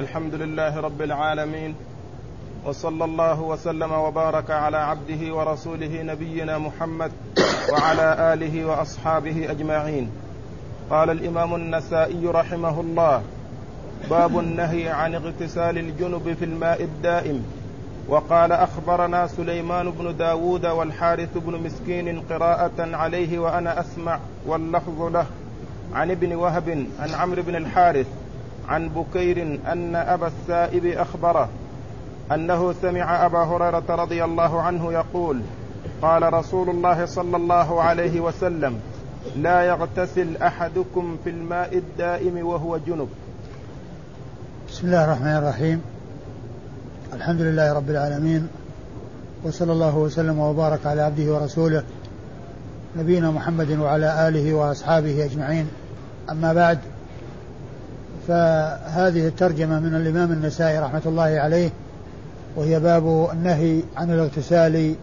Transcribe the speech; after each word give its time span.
الحمد 0.00 0.34
لله 0.34 0.80
رب 0.80 1.02
العالمين 1.02 1.74
وصلى 2.66 3.04
الله 3.04 3.40
وسلم 3.40 3.92
وبارك 3.92 4.50
على 4.50 4.76
عبده 4.76 5.34
ورسوله 5.34 6.02
نبينا 6.02 6.58
محمد 6.58 7.12
وعلى 7.72 8.32
آله 8.32 8.64
وأصحابه 8.64 9.50
أجمعين. 9.50 10.10
قال 10.90 11.10
الإمام 11.10 11.54
النسائي 11.54 12.26
رحمه 12.26 12.80
الله 12.80 13.22
باب 14.10 14.38
النهي 14.38 14.88
عن 14.88 15.14
اغتسال 15.14 15.78
الجنب 15.78 16.36
في 16.38 16.44
الماء 16.44 16.82
الدائم. 16.82 17.44
وقال 18.08 18.52
أخبرنا 18.52 19.26
سليمان 19.26 19.90
بن 19.90 20.16
داود 20.16 20.66
والحارث 20.66 21.38
بن 21.38 21.62
مسكين 21.62 22.20
قراءة 22.20 22.96
عليه 22.96 23.38
وأنا 23.38 23.80
أسمع 23.80 24.18
واللفظ 24.46 25.02
له. 25.02 25.26
عن 25.94 26.10
ابن 26.10 26.34
وهب 26.34 26.86
عن 27.00 27.10
عمرو 27.14 27.42
بن 27.42 27.56
الحارث 27.56 28.06
عن 28.70 28.88
بكير 28.88 29.60
أن 29.72 29.96
أبا 29.96 30.26
السائب 30.26 30.86
أخبره 30.86 31.48
أنه 32.32 32.72
سمع 32.72 33.26
أبا 33.26 33.38
هريرة 33.38 33.84
رضي 33.88 34.24
الله 34.24 34.62
عنه 34.62 34.92
يقول 34.92 35.40
قال 36.02 36.32
رسول 36.32 36.70
الله 36.70 37.06
صلى 37.06 37.36
الله 37.36 37.82
عليه 37.82 38.20
وسلم 38.20 38.80
لا 39.36 39.62
يغتسل 39.62 40.36
أحدكم 40.36 41.16
في 41.24 41.30
الماء 41.30 41.78
الدائم 41.78 42.46
وهو 42.46 42.76
جنب. 42.76 43.08
بسم 44.68 44.86
الله 44.86 45.04
الرحمن 45.04 45.36
الرحيم. 45.36 45.82
الحمد 47.12 47.40
لله 47.40 47.72
رب 47.72 47.90
العالمين 47.90 48.48
وصلى 49.44 49.72
الله 49.72 49.98
وسلم 49.98 50.38
وبارك 50.38 50.86
على 50.86 51.02
عبده 51.02 51.32
ورسوله 51.34 51.82
نبينا 52.96 53.30
محمد 53.30 53.78
وعلى 53.78 54.28
آله 54.28 54.54
وأصحابه 54.54 55.24
أجمعين. 55.24 55.68
أما 56.30 56.52
بعد 56.52 56.78
فهذه 58.28 59.26
الترجمة 59.26 59.80
من 59.80 59.94
الإمام 59.94 60.32
النسائي 60.32 60.78
رحمة 60.78 61.02
الله 61.06 61.22
عليه 61.22 61.70
وهي 62.56 62.80
باب 62.80 63.30
النهي 63.32 63.82
عن 63.96 64.10
الاغتسال 64.10 64.94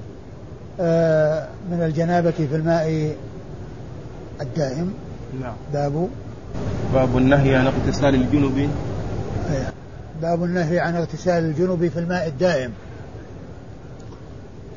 آه، 0.80 1.48
من 1.72 1.84
الجنابة 1.84 2.32
في 2.32 2.56
الماء 2.56 3.16
الدائم. 4.42 4.94
نعم. 5.42 5.54
باب. 5.74 6.08
باب 6.94 7.18
النهي 7.18 7.56
عن 7.56 7.68
اغتسال 7.68 8.16
الجنب. 8.16 8.70
باب 10.22 10.44
النهي 10.44 10.80
عن 10.80 10.96
اغتسال 10.96 11.44
الجنوب 11.44 11.88
في 11.88 12.00
الماء 12.00 12.28
الدائم. 12.28 12.72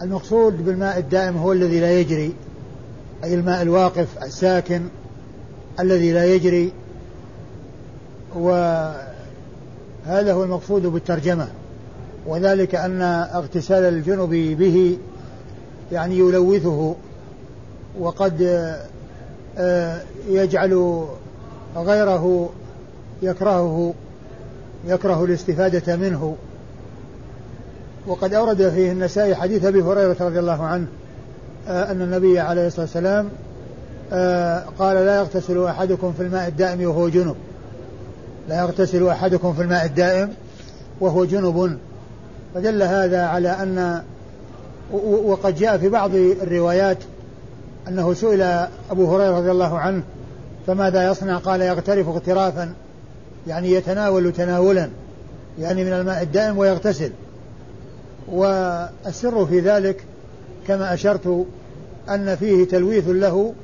المقصود 0.03 0.65
بالماء 0.65 0.99
الدائم 0.99 1.37
هو 1.37 1.53
الذي 1.53 1.81
لا 1.81 2.01
يجري 2.01 2.35
أي 3.25 3.35
الماء 3.35 3.63
الواقف 3.63 4.07
الساكن 4.23 4.83
الذي 5.81 6.13
لا 6.13 6.25
يجري 6.25 6.73
وهذا 8.35 10.33
هو 10.33 10.45
المقصود 10.45 10.87
بالترجمة. 10.87 11.49
وذلك 12.27 12.75
أن 12.75 13.03
اغتسال 13.35 13.85
الجنب 13.85 14.31
به 14.59 14.99
يعني 15.93 16.19
يلوثه 16.19 16.95
وقد 17.99 18.43
آه، 19.59 20.01
يجعل 20.29 21.05
غيره 21.77 22.51
يكرهه 23.23 23.95
يكره 24.87 25.25
الاستفادة 25.25 25.97
منه. 25.97 26.37
وقد 28.07 28.35
أورد 28.35 28.69
فيه 28.69 28.93
النسائي 28.93 29.35
حديث 29.35 29.65
أبي 29.65 29.83
هريرة 29.83 30.17
رضي 30.21 30.39
الله 30.39 30.63
عنه 30.63 30.87
آه 31.69 31.91
أن 31.91 32.03
النبي 32.03 32.39
عليه 32.39 32.67
الصلاة 32.67 32.85
والسلام 32.85 33.29
آه 34.13 34.65
قال 34.79 34.97
لا 34.97 35.17
يغتسل 35.17 35.65
أحدكم 35.65 36.13
في 36.13 36.23
الماء 36.23 36.49
الدائم 36.49 36.89
وهو 36.89 37.09
جنب. 37.09 37.37
لا 38.51 38.59
يغتسل 38.61 39.09
أحدكم 39.09 39.55
في 39.55 39.63
الماء 39.63 39.85
الدائم 39.85 40.29
وهو 41.01 41.25
جنب. 41.25 41.79
فدل 42.55 42.83
هذا 42.83 43.27
على 43.27 43.49
أن 43.49 44.03
وقد 45.25 45.55
جاء 45.55 45.79
في 45.79 45.89
بعض 45.89 46.15
الروايات 46.15 46.99
أنه 47.89 48.15
سئل 48.15 48.43
أبو 48.91 49.15
هريرة 49.15 49.39
رضي 49.39 49.51
الله 49.51 49.79
عنه 49.79 50.03
فماذا 50.67 51.11
يصنع؟ 51.11 51.37
قال 51.37 51.61
يغترف 51.61 52.09
اغترافا 52.09 52.73
يعني 53.47 53.73
يتناول 53.73 54.33
تناولا 54.33 54.89
يعني 55.61 55.85
من 55.85 55.93
الماء 55.93 56.23
الدائم 56.23 56.59
ويغتسل. 56.59 57.13
والسر 58.29 59.47
في 59.47 59.61
ذلك 59.61 60.05
كما 60.69 60.95
أشرت 60.95 61.47
أن 62.09 62.37
فيه 62.37 62.65
تلويث 62.65 63.09
له 63.09 63.55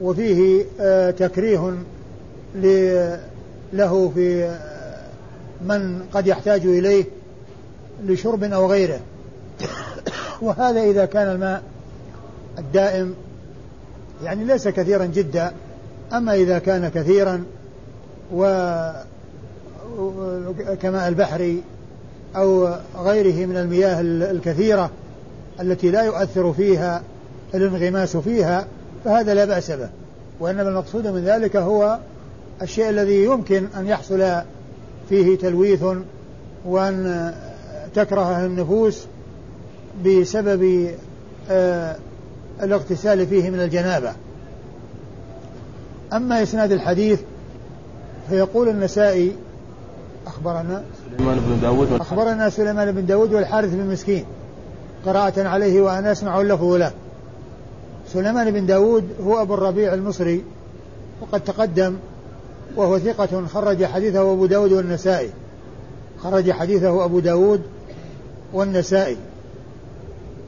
وفيه 0.00 0.64
آه، 0.80 1.10
تكريه 1.10 1.74
له 3.72 4.12
في 4.14 4.58
من 5.66 6.02
قد 6.12 6.26
يحتاج 6.26 6.66
إليه 6.66 7.04
لشرب 8.06 8.44
أو 8.44 8.70
غيره. 8.70 9.00
وهذا 10.42 10.82
إذا 10.82 11.04
كان 11.04 11.28
الماء 11.28 11.62
الدائم 12.58 13.14
يعني 14.24 14.44
ليس 14.44 14.68
كثيرا 14.68 15.04
جدا 15.04 15.52
أما 16.12 16.34
إذا 16.34 16.58
كان 16.58 16.88
كثيرا 16.88 17.44
و 18.32 18.44
كماء 20.82 21.08
البحر 21.08 21.56
أو 22.36 22.68
غيره 22.96 23.46
من 23.46 23.56
المياه 23.56 24.00
الكثيرة 24.00 24.90
التي 25.60 25.90
لا 25.90 26.02
يؤثر 26.02 26.52
فيها 26.52 27.02
الانغماس 27.54 28.16
فيها 28.16 28.66
فهذا 29.04 29.34
لا 29.34 29.44
بأس 29.44 29.70
به. 29.70 29.88
وإنما 30.40 30.68
المقصود 30.68 31.06
من 31.06 31.24
ذلك 31.24 31.56
هو 31.56 31.98
الشيء 32.62 32.90
الذي 32.90 33.24
يمكن 33.24 33.66
أن 33.76 33.86
يحصل 33.86 34.42
فيه 35.08 35.38
تلويث 35.38 35.84
وأن 36.64 37.34
تكرهه 37.94 38.46
النفوس 38.46 39.06
بسبب 40.06 40.90
آه 41.50 41.96
الاغتسال 42.62 43.26
فيه 43.26 43.50
من 43.50 43.60
الجنابة. 43.60 44.12
أما 46.12 46.42
إسناد 46.42 46.72
الحديث 46.72 47.20
فيقول 48.28 48.68
النسائي 48.68 49.36
أخبرنا 50.26 50.82
سليمان 51.16 51.40
بن 51.40 51.60
داود 51.60 51.92
أخبرنا 51.92 52.50
سليمان 52.50 52.92
بن 52.92 53.06
داود 53.06 53.34
والحارث 53.34 53.74
بن 53.74 53.86
مسكين 53.86 54.24
قراءة 55.06 55.48
عليه 55.48 55.82
وأنا 55.82 56.12
أسمع 56.12 56.40
اللفظ 56.40 56.72
له. 56.72 56.92
سليمان 58.12 58.50
بن 58.50 58.66
داود 58.66 59.04
هو 59.26 59.42
أبو 59.42 59.54
الربيع 59.54 59.94
المصري 59.94 60.44
وقد 61.20 61.40
تقدم 61.40 61.96
وهو 62.76 62.98
ثقة 62.98 63.46
خرج 63.46 63.84
حديثه 63.84 64.32
أبو 64.32 64.46
داود 64.46 64.72
والنسائي. 64.72 65.30
خرج 66.18 66.50
حديثه 66.50 67.04
أبو 67.04 67.20
داود 67.20 67.60
والنسائي. 68.52 69.16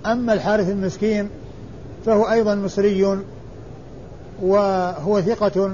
أما 0.06 0.32
الحارث 0.32 0.70
المسكين 0.70 1.28
فهو 2.06 2.30
أيضا 2.30 2.54
مصري 2.54 3.18
وهو 4.42 5.20
ثقة 5.20 5.72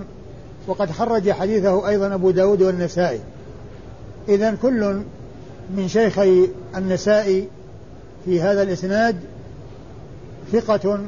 وقد 0.66 0.91
خرج 0.91 1.30
حديثه 1.30 1.88
أيضا 1.88 2.14
أبو 2.14 2.30
داود 2.30 2.62
والنسائي. 2.62 3.20
إذا 4.28 4.54
كل 4.62 5.03
من 5.76 5.88
شيخي 5.88 6.48
النسائي 6.76 7.48
في 8.24 8.41
هذا 8.41 8.62
الإسناد 8.62 9.16
ثقة 10.53 10.98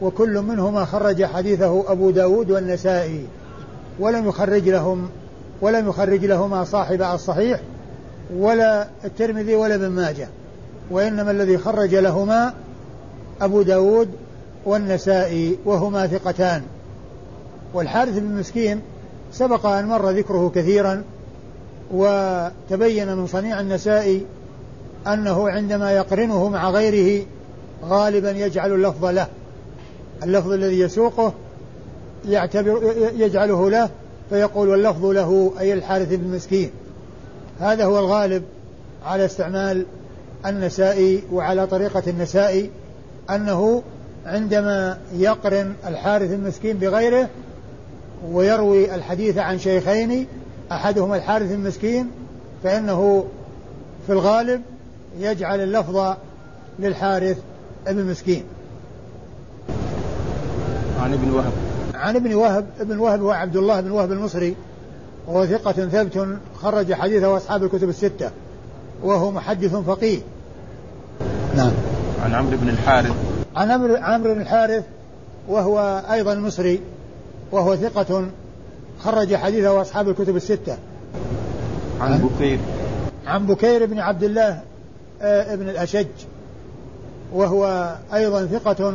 وكل 0.00 0.42
منهما 0.42 0.84
خرج 0.84 1.24
حديثه 1.24 1.92
أبو 1.92 2.10
داود 2.10 2.50
والنسائي. 2.50 3.26
ولم 3.98 4.28
يخرج 4.28 4.68
لهم 4.68 5.08
ولم 5.60 5.88
يخرج 5.88 6.24
لهما 6.24 6.64
صاحب 6.64 7.02
الصحيح 7.02 7.60
ولا 8.36 8.88
الترمذي 9.04 9.54
ولا 9.54 9.74
ابن 9.74 9.88
ماجه 9.88 10.28
وإنما 10.90 11.30
الذي 11.30 11.58
خرج 11.58 11.94
لهما 11.94 12.54
أبو 13.40 13.62
داود 13.62 14.08
والنسائي 14.64 15.58
وهما 15.64 16.06
ثقتان. 16.06 16.62
والحارث 17.74 18.18
بن 18.18 18.34
مسكين 18.34 18.80
سبق 19.32 19.66
أن 19.66 19.86
مر 19.86 20.10
ذكره 20.10 20.52
كثيرا 20.54 21.02
وتبين 21.92 23.16
من 23.16 23.26
صنيع 23.26 23.60
النسائي 23.60 24.26
أنه 25.06 25.48
عندما 25.48 25.92
يقرنه 25.92 26.48
مع 26.48 26.70
غيره 26.70 27.26
غالبا 27.84 28.30
يجعل 28.30 28.72
اللفظ 28.72 29.04
له 29.04 29.26
اللفظ 30.22 30.52
الذي 30.52 30.80
يسوقه 30.80 31.32
يعتبر 32.28 32.94
يجعله 33.16 33.70
له 33.70 33.90
فيقول 34.30 34.68
واللفظ 34.68 35.06
له 35.06 35.52
أي 35.60 35.72
الحارث 35.72 36.08
بن 36.14 36.36
مسكين 36.36 36.70
هذا 37.60 37.84
هو 37.84 37.98
الغالب 37.98 38.42
على 39.04 39.24
استعمال 39.24 39.86
النسائي 40.46 41.22
وعلى 41.32 41.66
طريقة 41.66 42.02
النسائي 42.06 42.70
أنه 43.30 43.82
عندما 44.26 44.98
يقرن 45.14 45.74
الحارث 45.86 46.30
المسكين 46.32 46.76
بغيره 46.76 47.28
ويروي 48.30 48.94
الحديث 48.94 49.38
عن 49.38 49.58
شيخين 49.58 50.26
أحدهما 50.72 51.16
الحارث 51.16 51.52
المسكين 51.52 52.10
فإنه 52.64 53.24
في 54.06 54.12
الغالب 54.12 54.62
يجعل 55.18 55.60
اللفظ 55.60 56.16
للحارث 56.78 57.38
ابن 57.86 58.04
مسكين 58.04 58.44
عن 61.00 61.12
ابن 61.12 61.30
وهب. 61.30 61.73
عن 61.94 62.16
ابن 62.16 62.34
وهب 62.34 62.66
ابن 62.80 62.98
وهب 62.98 63.22
هو 63.22 63.30
عبد 63.30 63.56
الله 63.56 63.80
بن 63.80 63.90
وهب 63.90 64.12
المصري 64.12 64.56
وهو 65.26 65.46
ثقة 65.46 65.72
ثبت 65.72 66.38
خرج 66.62 66.92
حديثه 66.92 67.36
أصحاب 67.36 67.64
الكتب 67.64 67.88
الستة 67.88 68.30
وهو 69.02 69.30
محدث 69.30 69.74
فقيه. 69.74 70.18
نعم. 71.56 71.72
عن 72.24 72.34
عمرو 72.34 72.56
بن 72.56 72.68
الحارث. 72.68 73.12
عن 73.56 73.70
عمرو 74.02 74.34
بن 74.34 74.40
الحارث 74.40 74.84
وهو 75.48 76.02
أيضا 76.12 76.34
مصري 76.34 76.80
وهو 77.52 77.76
ثقة 77.76 78.26
خرج 79.00 79.34
حديثه 79.34 79.80
أصحاب 79.80 80.08
الكتب 80.08 80.36
الستة. 80.36 80.76
عن 82.00 82.18
بكير. 82.18 82.58
عن 83.26 83.46
بكير 83.46 83.86
بن 83.86 83.98
عبد 83.98 84.22
الله 84.22 84.60
آه، 85.22 85.54
ابن 85.54 85.68
الأشج 85.68 86.06
وهو 87.32 87.94
أيضا 88.14 88.46
ثقة 88.46 88.94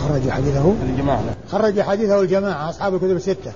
خرج 0.00 0.30
حديثه. 0.30 0.74
الجماعة. 0.82 1.22
خرج 1.48 1.80
حديثه 1.80 2.20
الجماعة 2.20 2.70
أصحاب 2.70 2.94
الكتب 2.94 3.16
الستة. 3.16 3.52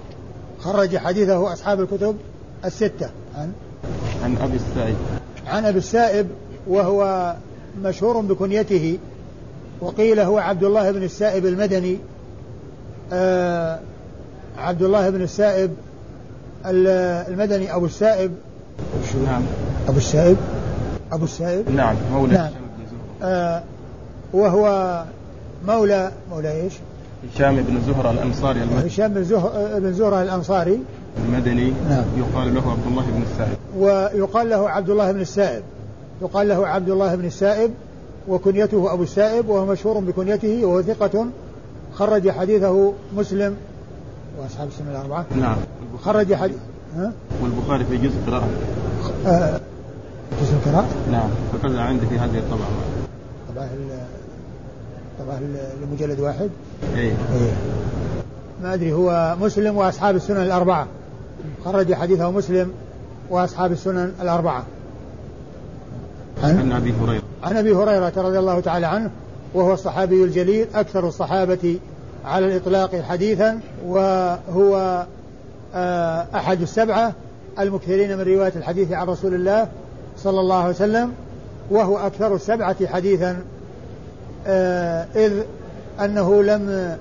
خرج 0.60 0.96
حديثه 0.96 1.52
أصحاب 1.52 1.80
الكتب 1.80 2.16
الستة. 2.64 3.08
عن؟ 3.36 3.52
عن 4.24 4.36
أبي 4.36 4.56
السائب. 4.56 4.96
عن 5.46 5.64
أبي 5.64 5.78
السائب 5.78 6.26
وهو 6.66 7.34
مشهور 7.82 8.20
بكنيته. 8.20 8.98
وقيل 9.80 10.20
هو 10.20 10.38
عبد 10.38 10.64
الله 10.64 10.90
بن 10.90 11.02
السائب 11.02 11.46
المدني. 11.46 11.98
آه 13.12 13.80
عبد 14.58 14.82
الله 14.82 15.10
بن 15.10 15.22
السائب 15.22 15.70
المدني 16.66 17.74
أبو 17.74 17.86
السائب. 17.86 18.32
نعم. 19.26 19.42
أبو 19.88 19.98
السائب؟ 19.98 20.36
أبو 21.12 21.24
السائب؟ 21.24 21.70
نعم 21.70 21.96
مولى. 22.12 22.32
نعم. 22.34 22.50
آه 23.22 23.62
وهو 24.32 25.04
مولى 25.66 26.12
مولى 26.30 26.62
إيش؟ 26.62 26.72
هشام 27.34 27.56
بن 27.56 27.80
زهرة 27.86 28.10
الأنصاري 28.10 28.62
المدني. 28.62 28.86
هشام 28.86 29.14
بن 29.14 29.24
زهرة 29.24 29.78
بن 29.78 29.92
زهرة 29.92 30.22
الأنصاري. 30.22 30.78
المدني. 31.28 31.72
نعم. 31.88 32.04
يقال 32.18 32.54
له 32.54 32.70
عبد 32.70 32.86
الله 32.86 33.04
بن 33.10 33.22
السائب. 33.22 33.56
ويقال 33.78 34.50
له 34.50 34.70
عبد 34.70 34.90
الله 34.90 35.12
بن 35.12 35.20
السائب. 35.20 35.62
يقال 36.22 36.48
له 36.48 36.66
عبد 36.66 36.90
الله 36.90 37.14
بن 37.14 37.24
السائب 37.24 37.70
وكنيته 38.28 38.92
أبو 38.92 39.02
السائب 39.02 39.48
وهو 39.48 39.66
مشهور 39.66 39.98
بكنيته 39.98 40.64
وهو 40.64 40.82
ثقة 40.82 41.26
خرج 41.94 42.30
حديثه 42.30 42.92
مسلم. 43.16 43.56
وأصحاب 44.40 44.68
السنة 44.68 44.90
الأربعة. 44.90 45.24
نعم. 45.36 45.56
خرج 46.04 46.34
حديث 46.34 46.56
ها؟ 46.96 47.12
والبخاري 47.42 47.84
في 47.84 47.96
جزء 47.96 48.16
قراءة. 48.26 48.48
آه 49.26 49.60
جزء 50.42 50.52
القراءة؟ 50.52 50.88
نعم. 51.12 51.28
فكذا 51.52 51.80
عندي 51.80 52.06
في 52.06 52.18
هذه 52.18 52.38
الطبعة. 52.38 52.58
طبعة 52.58 52.93
طبعة 55.18 55.40
لمجلد 55.82 56.20
واحد؟ 56.20 56.50
إيه. 56.96 57.10
إيه. 57.10 57.52
ما 58.62 58.74
أدري 58.74 58.92
هو 58.92 59.36
مسلم 59.40 59.76
وأصحاب 59.76 60.16
السنن 60.16 60.42
الأربعة. 60.42 60.86
خرج 61.64 61.94
حديثه 61.94 62.30
مسلم 62.30 62.72
وأصحاب 63.30 63.72
السنن 63.72 64.12
الأربعة. 64.20 64.64
عن, 66.42 66.58
عن 66.58 66.72
أبي 66.72 66.92
هريرة. 66.92 67.22
عن 67.42 67.56
أبي 67.56 67.72
هريرة 67.72 68.12
رضي 68.16 68.38
الله 68.38 68.60
تعالى 68.60 68.86
عنه 68.86 69.10
وهو 69.54 69.72
الصحابي 69.72 70.24
الجليل 70.24 70.66
أكثر 70.74 71.08
الصحابة 71.08 71.78
على 72.24 72.46
الإطلاق 72.46 73.00
حديثا 73.00 73.60
وهو 73.86 75.06
آه، 75.74 76.26
أحد 76.34 76.62
السبعة 76.62 77.12
المكثرين 77.60 78.18
من 78.18 78.24
رواية 78.24 78.52
الحديث 78.56 78.92
عن 78.92 79.06
رسول 79.06 79.34
الله 79.34 79.68
صلى 80.18 80.40
الله 80.40 80.56
عليه 80.56 80.74
وسلم 80.74 81.12
وهو 81.70 81.98
أكثر 81.98 82.34
السبعة 82.34 82.86
حديثا 82.86 83.36
إذ 85.16 85.42
أنه 86.00 86.42
لم 86.42 86.96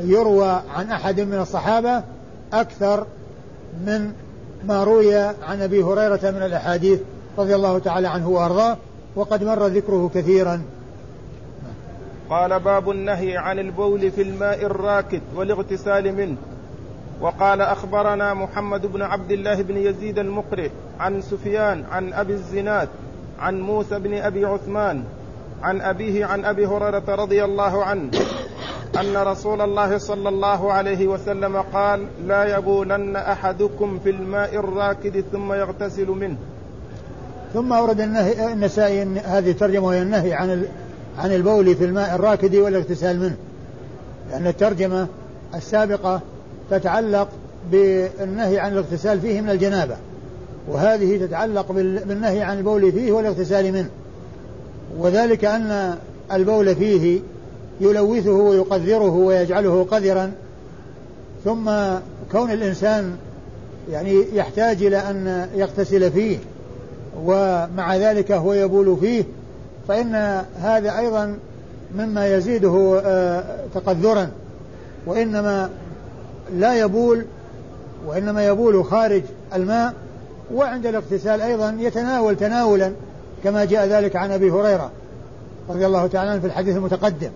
يروى 0.00 0.62
عن 0.74 0.90
أحد 0.90 1.20
من 1.20 1.38
الصحابة 1.38 2.02
أكثر 2.52 3.06
من 3.86 4.12
ما 4.64 4.84
روي 4.84 5.14
عن 5.16 5.62
أبي 5.62 5.82
هريرة 5.82 6.30
من 6.30 6.42
الأحاديث 6.42 7.00
رضي 7.38 7.54
الله 7.54 7.78
تعالى 7.78 8.08
عنه 8.08 8.28
وأرضاه 8.28 8.76
وقد 9.16 9.44
مر 9.44 9.66
ذكره 9.66 10.10
كثيرا. 10.14 10.62
قال 12.30 12.60
باب 12.60 12.90
النهي 12.90 13.36
عن 13.36 13.58
البول 13.58 14.10
في 14.10 14.22
الماء 14.22 14.66
الراكد 14.66 15.20
والاغتسال 15.36 16.14
منه. 16.14 16.36
وقال 17.20 17.60
أخبرنا 17.60 18.34
محمد 18.34 18.86
بن 18.86 19.02
عبد 19.02 19.32
الله 19.32 19.62
بن 19.62 19.76
يزيد 19.76 20.18
المقرئ 20.18 20.70
عن 21.00 21.20
سفيان 21.22 21.84
عن 21.90 22.12
أبي 22.12 22.32
الزناد 22.32 22.88
عن 23.38 23.60
موسى 23.60 23.98
بن 23.98 24.14
أبي 24.14 24.44
عثمان 24.44 25.04
عن 25.62 25.80
أبيه 25.80 26.24
عن 26.24 26.44
أبي 26.44 26.66
هريرة 26.66 27.04
رضي 27.08 27.44
الله 27.44 27.84
عنه 27.84 28.10
أن 29.00 29.16
رسول 29.16 29.60
الله 29.60 29.98
صلى 29.98 30.28
الله 30.28 30.72
عليه 30.72 31.06
وسلم 31.06 31.56
قال 31.56 32.06
لا 32.26 32.58
يبولن 32.58 33.16
أحدكم 33.16 33.98
في 34.04 34.10
الماء 34.10 34.54
الراكد 34.54 35.24
ثم 35.32 35.52
يغتسل 35.52 36.06
منه. 36.06 36.36
ثم 37.54 37.72
أورد 37.72 38.00
النهي 38.00 38.52
النسائي 38.52 39.02
هذه 39.02 39.50
الترجمة 39.50 39.86
وهي 39.86 40.02
النهي 40.02 40.34
عن 40.34 40.66
عن 41.18 41.32
البول 41.32 41.76
في 41.76 41.84
الماء 41.84 42.14
الراكد 42.14 42.56
والاغتسال 42.56 43.20
منه. 43.20 43.36
لأن 44.30 44.46
الترجمة 44.46 45.06
السابقة 45.54 46.20
تتعلق 46.70 47.28
بالنهي 47.72 48.58
عن 48.58 48.72
الاغتسال 48.72 49.20
فيه 49.20 49.40
من 49.40 49.50
الجنابة 49.50 49.96
وهذه 50.68 51.26
تتعلق 51.26 51.72
بالنهي 51.72 52.42
عن 52.42 52.58
البول 52.58 52.92
فيه 52.92 53.12
والاغتسال 53.12 53.72
منه. 53.72 53.88
وذلك 54.98 55.44
أن 55.44 55.98
البول 56.32 56.76
فيه 56.76 57.20
يلوثه 57.80 58.32
ويقذره 58.32 59.12
ويجعله 59.16 59.86
قذرا 59.90 60.32
ثم 61.44 61.70
كون 62.32 62.50
الإنسان 62.50 63.16
يعني 63.90 64.24
يحتاج 64.32 64.82
إلى 64.82 64.96
أن 64.96 65.48
يغتسل 65.54 66.10
فيه 66.10 66.38
ومع 67.24 67.96
ذلك 67.96 68.32
هو 68.32 68.52
يبول 68.52 68.96
فيه 69.00 69.24
فإن 69.88 70.42
هذا 70.60 70.98
أيضا 70.98 71.38
مما 71.96 72.34
يزيده 72.34 73.00
آه، 73.04 73.44
تقذرا. 73.74 74.30
وإنما 75.06 75.70
لا 76.56 76.74
يبول 76.74 77.24
وإنما 78.06 78.46
يبول 78.46 78.84
خارج 78.84 79.22
الماء 79.54 79.94
وعند 80.54 80.86
الاغتسال 80.86 81.40
أيضا 81.40 81.76
يتناول 81.80 82.36
تناولا. 82.36 82.92
كما 83.44 83.64
جاء 83.64 83.86
ذلك 83.86 84.16
عن 84.16 84.30
أبي 84.30 84.50
هريرة 84.50 84.90
رضي 85.68 85.86
الله 85.86 86.06
تعالى 86.06 86.30
عنه 86.30 86.40
في 86.40 86.46
الحديث 86.46 86.76
المتقدم. 86.76 87.30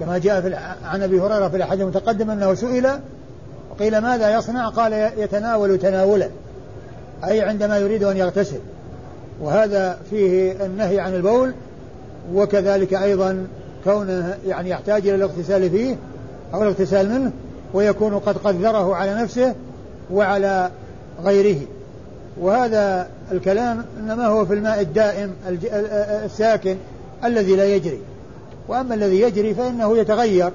كما 0.00 0.18
جاء 0.18 0.40
في 0.40 0.54
عن 0.84 1.02
أبي 1.02 1.20
هريرة 1.20 1.48
في 1.48 1.56
الحديث 1.56 1.82
المتقدم 1.82 2.30
أنه 2.30 2.54
سئل 2.54 2.88
وقيل 3.70 3.98
ماذا 3.98 4.38
يصنع؟ 4.38 4.68
قال 4.68 4.92
يتناول 5.18 5.78
تناولا 5.78 6.28
أي 7.24 7.40
عندما 7.40 7.78
يريد 7.78 8.04
أن 8.04 8.16
يغتسل. 8.16 8.60
وهذا 9.40 9.98
فيه 10.10 10.52
النهي 10.66 11.00
عن 11.00 11.14
البول 11.14 11.54
وكذلك 12.34 12.94
أيضا 12.94 13.46
كونه 13.84 14.38
يعني 14.46 14.70
يحتاج 14.70 15.08
إلى 15.08 15.14
الاغتسال 15.14 15.70
فيه 15.70 15.96
أو 16.54 16.62
الاغتسال 16.62 17.10
منه 17.10 17.32
ويكون 17.74 18.18
قد 18.18 18.36
قدره 18.36 18.94
على 18.94 19.14
نفسه 19.14 19.54
وعلى 20.12 20.70
غيره. 21.24 21.60
وهذا 22.36 23.08
الكلام 23.32 23.84
إنما 24.00 24.26
هو 24.26 24.46
في 24.46 24.54
الماء 24.54 24.80
الدائم 24.80 25.32
الساكن 26.24 26.76
الذي 27.24 27.56
لا 27.56 27.64
يجري. 27.64 27.98
وأما 28.68 28.94
الذي 28.94 29.20
يجري 29.20 29.54
فإنه 29.54 29.98
يتغير 29.98 30.52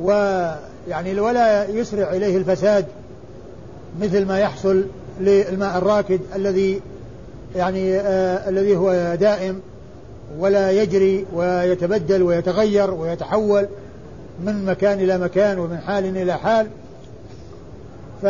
ويعني 0.00 1.20
ولا 1.20 1.68
يسرع 1.68 2.12
إليه 2.12 2.36
الفساد 2.36 2.86
مثل 4.00 4.26
ما 4.26 4.38
يحصل 4.38 4.84
للماء 5.20 5.78
الراكد 5.78 6.20
الذي 6.36 6.80
يعني 7.56 7.96
آه 7.96 8.48
الذي 8.48 8.76
هو 8.76 9.16
دائم 9.20 9.60
ولا 10.38 10.70
يجري 10.70 11.26
ويتبدل 11.34 12.22
ويتغير 12.22 12.94
ويتحول 12.94 13.66
من 14.44 14.64
مكان 14.64 15.00
إلى 15.00 15.18
مكان 15.18 15.58
ومن 15.58 15.78
حال 15.78 16.16
إلى 16.16 16.38
حال. 16.38 16.66
ف 18.22 18.26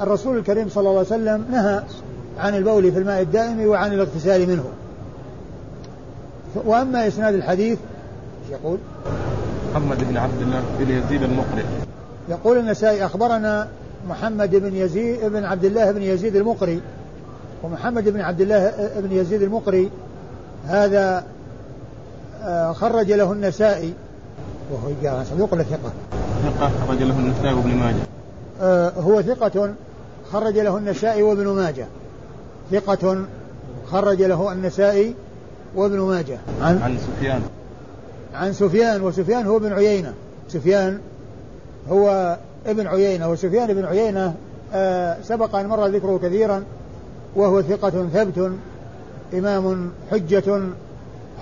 الرسول 0.00 0.38
الكريم 0.38 0.68
صلى 0.68 0.80
الله 0.80 0.98
عليه 0.98 1.00
وسلم 1.00 1.44
نهى 1.50 1.82
عن 2.38 2.54
البول 2.54 2.92
في 2.92 2.98
الماء 2.98 3.22
الدائم 3.22 3.66
وعن 3.66 3.92
الاغتسال 3.92 4.48
منه. 4.48 4.64
وأما 6.54 7.08
إسناد 7.08 7.34
الحديث 7.34 7.78
يقول 8.50 8.78
محمد 9.70 10.04
بن 10.08 10.16
عبد 10.16 10.42
الله 10.42 10.62
بن 10.78 10.90
يزيد 10.90 11.22
المقرئ. 11.22 11.64
يقول 12.28 12.58
النسائي 12.58 13.06
أخبرنا 13.06 13.68
محمد 14.08 14.56
بن 14.56 14.76
يزيد 14.76 15.24
بن 15.24 15.44
عبد 15.44 15.64
الله 15.64 15.90
بن 15.90 16.02
يزيد 16.02 16.36
المقري 16.36 16.80
ومحمد 17.62 18.08
بن 18.08 18.20
عبد 18.20 18.40
الله 18.40 18.72
بن 18.96 19.12
يزيد 19.12 19.42
المقري 19.42 19.90
هذا 20.66 21.24
آه، 22.42 22.72
خرج 22.72 23.12
له 23.12 23.32
النسائي. 23.32 23.94
وهو 24.72 25.24
صدوق 25.24 25.52
ولا 25.54 25.62
ثقة؟ 25.62 25.92
ثقة 26.44 26.70
خرج 26.86 27.02
له 27.02 27.18
النسائي 27.18 27.54
وابن 27.54 27.76
ماجه. 27.76 27.96
آه، 28.62 28.90
هو 28.90 29.22
ثقة 29.22 29.74
خرج 30.32 30.58
له 30.58 30.78
النسائي 30.78 31.22
وابن 31.22 31.48
ماجه. 31.48 31.86
ثقة 32.70 33.24
خرج 33.90 34.22
له 34.22 34.52
النسائي 34.52 35.14
وابن 35.76 36.00
ماجه. 36.00 36.38
عن 36.60 36.78
عن 36.82 36.98
سفيان. 36.98 37.42
عن 38.34 38.52
سفيان 38.52 39.02
وسفيان 39.02 39.46
هو 39.46 39.56
ابن 39.56 39.72
عيينة. 39.72 40.14
سفيان 40.48 40.98
هو 41.90 42.36
ابن 42.66 42.86
عيينة 42.86 43.30
وسفيان 43.30 43.74
بن 43.74 43.84
عيينة 43.84 44.34
آه 44.74 45.16
سبق 45.22 45.56
أن 45.56 45.66
مر 45.66 45.86
ذكره 45.86 46.20
كثيرا 46.22 46.64
وهو 47.36 47.62
ثقة 47.62 48.08
ثبت 48.12 48.52
إمام 49.34 49.90
حجة 50.10 50.60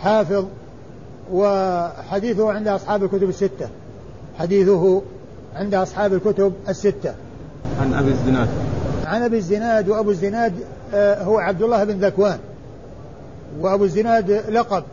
حافظ 0.02 0.45
وحديثه 1.33 2.52
عند 2.52 2.68
أصحاب 2.68 3.04
الكتب 3.04 3.28
الستة. 3.28 3.68
حديثه 4.38 5.02
عند 5.54 5.75
أصحاب 5.75 6.14
الكتب 6.14 6.52
الستة. 6.68 7.14
عن 7.80 7.95
أبي 7.95 8.11
الزناد. 8.11 8.49
عن 9.09 9.23
أبي 9.23 9.37
الزناد 9.37 9.88
وأبو 9.88 10.11
الزناد 10.11 10.53
آه، 10.95 11.23
هو 11.23 11.38
عبد 11.38 11.62
الله 11.62 11.85
بن 11.85 12.05
ذكوان. 12.05 12.38
وأبو 13.61 13.85
الزناد 13.85 14.31
لقب. 14.31 14.85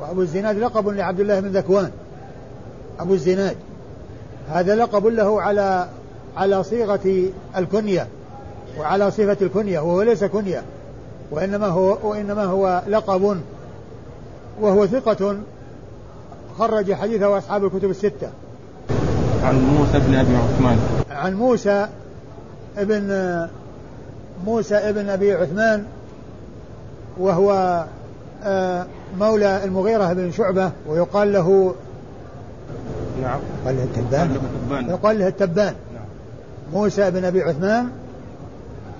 وأبو 0.00 0.22
الزناد 0.22 0.56
لقب 0.58 0.88
لعبد 0.88 1.20
الله 1.20 1.40
بن 1.40 1.48
ذكوان. 1.48 1.90
أبو 3.00 3.14
الزناد. 3.14 3.56
هذا 4.50 4.74
لقب 4.74 5.06
له 5.06 5.42
على 5.42 5.88
على 6.36 6.64
صيغة 6.64 7.30
الكنية 7.56 8.06
وعلى 8.78 9.10
صفة 9.10 9.36
الكنية 9.42 9.80
وهو 9.80 10.02
ليس 10.02 10.24
كنية 10.24 10.62
وإنما 11.30 11.66
هو 11.66 11.98
وإنما 12.02 12.44
هو 12.44 12.82
لقب 12.88 13.36
وهو 14.60 14.86
ثقة 14.86 15.36
خرج 16.58 16.92
حديثه 16.92 17.38
أصحاب 17.38 17.64
الكتب 17.64 17.90
الستة. 17.90 18.28
عن 19.42 19.64
موسى 19.64 19.98
بن 19.98 20.14
أبي 20.14 20.36
عثمان. 20.36 20.78
عن 21.10 21.34
موسى 21.34 21.88
ابن 22.78 23.48
موسى 24.44 24.74
ابن 24.74 25.08
أبي 25.08 25.32
عثمان 25.32 25.84
وهو 27.18 27.84
آه، 28.44 28.86
مولى 29.18 29.64
المغيرة 29.64 30.12
بن 30.12 30.32
شعبة 30.32 30.70
ويقال 30.88 31.32
له 31.32 31.74
نعم. 33.22 33.40
يقال 33.62 33.76
له 33.76 33.84
التبان. 33.84 34.88
يقال 34.88 35.18
له 35.18 35.28
التبان. 35.28 35.74
نعم. 35.94 36.04
موسى 36.72 37.10
بن 37.10 37.24
أبي 37.24 37.42
عثمان 37.42 37.88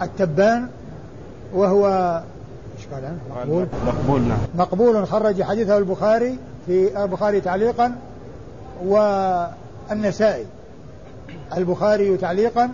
التبان 0.02 0.68
وهو 1.54 1.86
إيش 2.78 2.86
قال 2.86 3.04
عنه؟ 3.04 3.18
مقبول. 3.30 3.66
مقبول 3.86 4.20
نعم. 4.20 4.38
مقبول 4.54 5.06
خرج 5.06 5.42
حديثه 5.42 5.78
البخاري 5.78 6.38
في 6.66 7.04
البخاري 7.04 7.40
تعليقا 7.40 7.92
والنسائي. 8.84 10.46
البخاري 11.56 12.16
تعليقا 12.16 12.70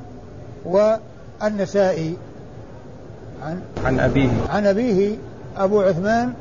والنسائي. 0.65 2.17
عن 3.43 3.61
عن 3.85 4.01
أبيه. 4.01 4.31
عن 4.49 4.67
أبيه 4.67 5.17
أبو 5.57 5.81
عثمان 5.81 6.33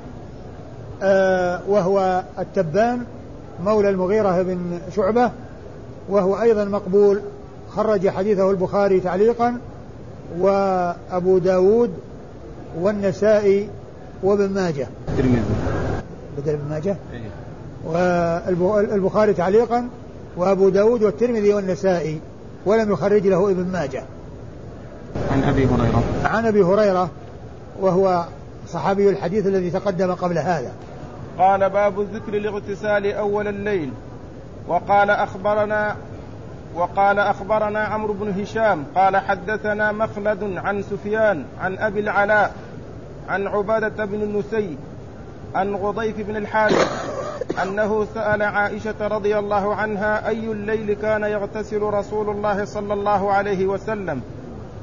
آه 1.03 1.61
وهو 1.67 2.23
التبان 2.39 3.03
مولى 3.65 3.89
المغيرة 3.89 4.41
بن 4.41 4.79
شعبة 4.95 5.31
وهو 6.09 6.41
أيضا 6.41 6.65
مقبول. 6.65 7.21
خرج 7.69 8.09
حديثه 8.09 8.51
البخاري 8.51 8.99
تعليقا 8.99 9.57
وأبو 10.39 11.37
داود 11.37 11.91
والنسائي 12.79 13.69
وابن 14.23 14.49
ماجه. 14.49 14.87
الترمذي. 15.09 15.41
بدل 16.37 16.53
ابن 16.53 16.69
ماجه. 16.69 16.95
إيه. 17.13 17.31
والبخاري 18.59 19.33
تعليقا 19.33 19.89
وأبو 20.37 20.69
داود 20.69 21.03
والترمذي 21.03 21.53
والنسائي. 21.53 22.19
ولم 22.65 22.91
يخرج 22.91 23.27
له 23.27 23.51
ابن 23.51 23.71
ماجه. 23.71 24.03
عن 25.31 25.43
أبي 25.43 25.65
هريرة. 25.65 26.03
عن 26.25 26.45
أبي 26.45 26.63
هريرة 26.63 27.09
وهو 27.79 28.25
صحابي 28.67 29.09
الحديث 29.09 29.47
الذي 29.47 29.69
تقدم 29.69 30.13
قبل 30.13 30.37
هذا. 30.37 30.71
قال 31.37 31.69
باب 31.69 31.99
ذكر 31.99 32.33
الاغتسال 32.37 33.13
أول 33.13 33.47
الليل. 33.47 33.91
وقال 34.67 35.09
أخبرنا 35.09 35.95
وقال 36.75 37.19
أخبرنا 37.19 37.79
عمرو 37.79 38.13
بن 38.13 38.41
هشام 38.41 38.83
قال 38.95 39.17
حدثنا 39.17 39.91
مخلد 39.91 40.57
عن 40.57 40.83
سفيان 40.83 41.45
عن 41.61 41.77
أبي 41.77 41.99
العلاء 41.99 42.53
عن 43.29 43.47
عبادة 43.47 44.05
بن 44.05 44.21
النسي 44.21 44.77
عن 45.55 45.75
غضيف 45.75 46.15
بن 46.27 46.35
الحارث 46.35 47.20
أنه 47.63 48.07
سأل 48.13 48.41
عائشة 48.41 49.07
رضي 49.07 49.39
الله 49.39 49.75
عنها 49.75 50.27
أي 50.27 50.51
الليل 50.51 50.93
كان 50.93 51.23
يغتسل 51.23 51.81
رسول 51.81 52.29
الله 52.29 52.65
صلى 52.65 52.93
الله 52.93 53.31
عليه 53.31 53.65
وسلم؟ 53.65 54.21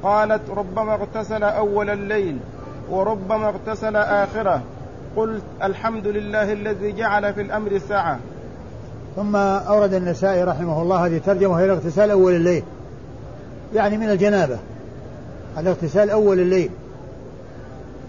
قالت 0.03 0.41
ربما 0.49 0.93
اغتسل 0.93 1.43
أول 1.43 1.89
الليل 1.89 2.37
وربما 2.89 3.49
اغتسل 3.49 3.95
آخره. 3.95 4.61
قلت 5.15 5.43
الحمد 5.63 6.07
لله 6.07 6.53
الذي 6.53 6.91
جعل 6.91 7.33
في 7.33 7.41
الأمر 7.41 7.77
سعة 7.77 8.19
ثم 9.15 9.35
أورد 9.35 9.93
النسائي 9.93 10.43
رحمه 10.43 10.81
الله 10.81 11.05
هذه 11.05 11.17
الترجمة 11.17 11.53
وهي 11.53 11.65
الاغتسال 11.65 12.11
أول 12.11 12.35
الليل. 12.35 12.63
يعني 13.75 13.97
من 13.97 14.09
الجنابة. 14.09 14.57
الاغتسال 15.57 16.09
أول 16.09 16.39
الليل. 16.39 16.69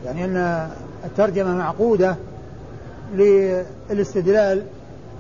يعني 0.05 0.25
أن 0.25 0.69
الترجمة 1.05 1.55
معقودة. 1.55 2.17
للاستدلال 3.15 4.63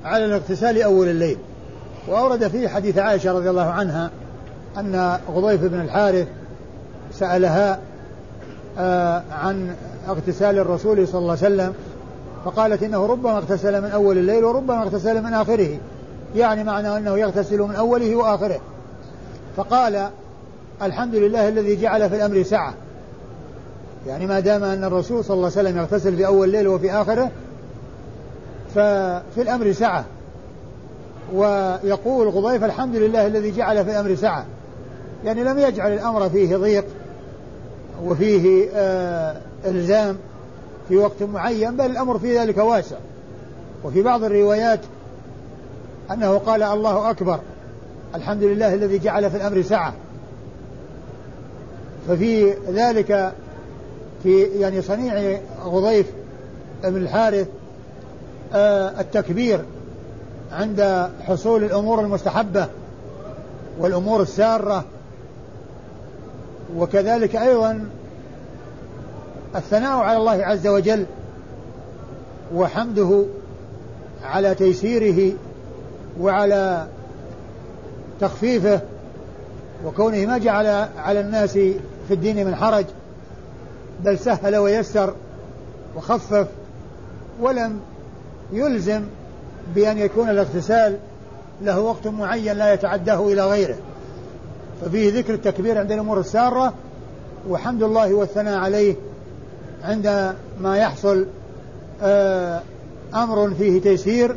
على 0.05 0.25
الاغتسال 0.25 0.83
أول 0.83 1.09
الليل. 1.09 1.37
وأورد 2.09 2.49
فيه 2.49 2.69
حديث 2.69 2.99
عائشة 2.99 3.33
رضي 3.33 3.51
الله 3.51 3.71
عنها 3.71 4.11
أن 4.79 5.19
غضيف 5.31 5.65
بن 5.65 5.81
الحارث 5.81 6.27
سألها 7.13 7.79
آه، 8.79 9.23
عن 9.33 9.75
اغتسال 10.09 10.59
الرسول 10.59 11.09
صلى 11.09 11.19
الله 11.19 11.37
عليه 11.43 11.55
وسلم 11.55 11.75
فقالت 12.45 12.83
إنه 12.83 13.07
ربما 13.07 13.39
اغتسل 13.39 13.83
من 13.83 13.91
أول 13.91 14.19
الليل 14.19 14.45
وربما 14.45 14.83
اغتسل 14.83 15.23
من 15.23 15.35
آخره. 15.35 15.79
يعني 16.37 16.65
معنى 16.65 16.97
أنه 16.97 17.19
يغتسل 17.19 17.59
من 17.59 17.75
أوله 17.75 18.17
وآخره. 18.17 18.61
فقال 19.57 20.09
الحمد 20.83 21.15
لله 21.15 21.49
الذي 21.49 21.77
جعل 21.77 22.11
في 22.11 22.17
الأمر 22.17 22.43
سعة. 22.43 22.75
يعني 24.07 24.27
ما 24.27 24.41
دام 24.41 24.65
أن 24.65 24.85
الرسول 24.85 25.25
صلى 25.25 25.35
الله 25.35 25.51
عليه 25.57 25.69
وسلم 25.69 25.79
يغتسل 25.79 26.17
في 26.17 26.27
أول 26.27 26.47
الليل 26.47 26.69
وفي 26.69 26.93
آخره 26.93 27.31
ففي 28.75 29.43
الأمر 29.43 29.73
سعة. 29.73 30.05
ويقول 31.35 32.29
غضيف 32.29 32.65
الحمد 32.65 32.97
لله 32.97 33.27
الذي 33.27 33.51
جعل 33.51 33.85
في 33.85 33.91
الأمر 33.91 34.15
سعة. 34.15 34.47
يعني 35.25 35.45
لم 35.45 35.59
يجعل 35.59 35.93
الأمر 35.93 36.29
فيه 36.29 36.57
ضيق 36.57 36.85
وفيه 38.05 38.69
آه 38.75 39.37
إلزام 39.65 40.17
في 40.89 40.97
وقت 40.97 41.23
معين 41.23 41.77
بل 41.77 41.87
الأمر 41.87 42.19
في 42.19 42.39
ذلك 42.39 42.59
واسع. 42.59 42.97
وفي 43.85 44.03
بعض 44.03 44.25
الروايات 44.25 44.81
أنه 46.11 46.39
قال 46.39 46.63
الله 46.63 47.11
أكبر 47.11 47.41
الحمد 48.15 48.43
لله 48.43 48.75
الذي 48.75 48.99
جعل 48.99 49.31
في 49.31 49.37
الأمر 49.37 49.63
سعة. 49.63 49.95
ففي 52.09 52.55
ذلك 52.69 53.33
في 54.23 54.43
يعني 54.43 54.83
صنيع 54.83 55.39
غضيف 55.65 56.07
بن 56.85 56.97
الحارث 56.97 57.47
التكبير 58.55 59.65
عند 60.53 61.11
حصول 61.27 61.65
الأمور 61.65 62.01
المستحبة 62.01 62.67
والأمور 63.79 64.23
السارة. 64.23 64.85
وكذلك 66.77 67.37
أيضا 67.37 67.89
الثناء 69.57 69.99
على 69.99 70.17
الله 70.17 70.45
عز 70.45 70.67
وجل 70.67 71.07
وحمده 72.55 73.25
على 74.25 74.55
تيسيره 74.55 75.33
وعلى 76.21 76.87
تخفيفه 78.21 78.81
وكونه 79.85 80.27
ما 80.27 80.39
جعل 80.39 80.67
على 80.99 81.21
الناس 81.21 81.53
في 82.09 82.15
الدين 82.15 82.47
من 82.47 82.55
حرج 82.55 82.85
بل 84.05 84.19
سهل 84.19 84.57
ويسر 84.57 85.15
وخفف 85.97 86.47
ولم 87.41 87.81
يلزم 88.53 89.03
بأن 89.75 89.99
يكون 89.99 90.29
الاغتسال 90.31 90.97
له 91.63 91.81
وقت 91.81 92.07
معين 92.07 92.57
لا 92.57 92.73
يتعداه 92.73 93.29
إلى 93.29 93.47
غيره. 93.51 93.77
ففيه 94.85 95.19
ذكر 95.19 95.35
التكبير 95.35 95.79
عند 95.79 95.93
الأمور 95.93 96.21
السارة 96.21 96.75
وحمد 97.49 97.83
الله 97.83 98.15
والثناء 98.15 98.59
عليه 98.59 98.95
عندما 99.85 100.77
يحصل 100.77 101.27
آه، 102.03 102.63
أمر 103.15 103.55
فيه 103.55 103.81
تيسير 103.81 104.35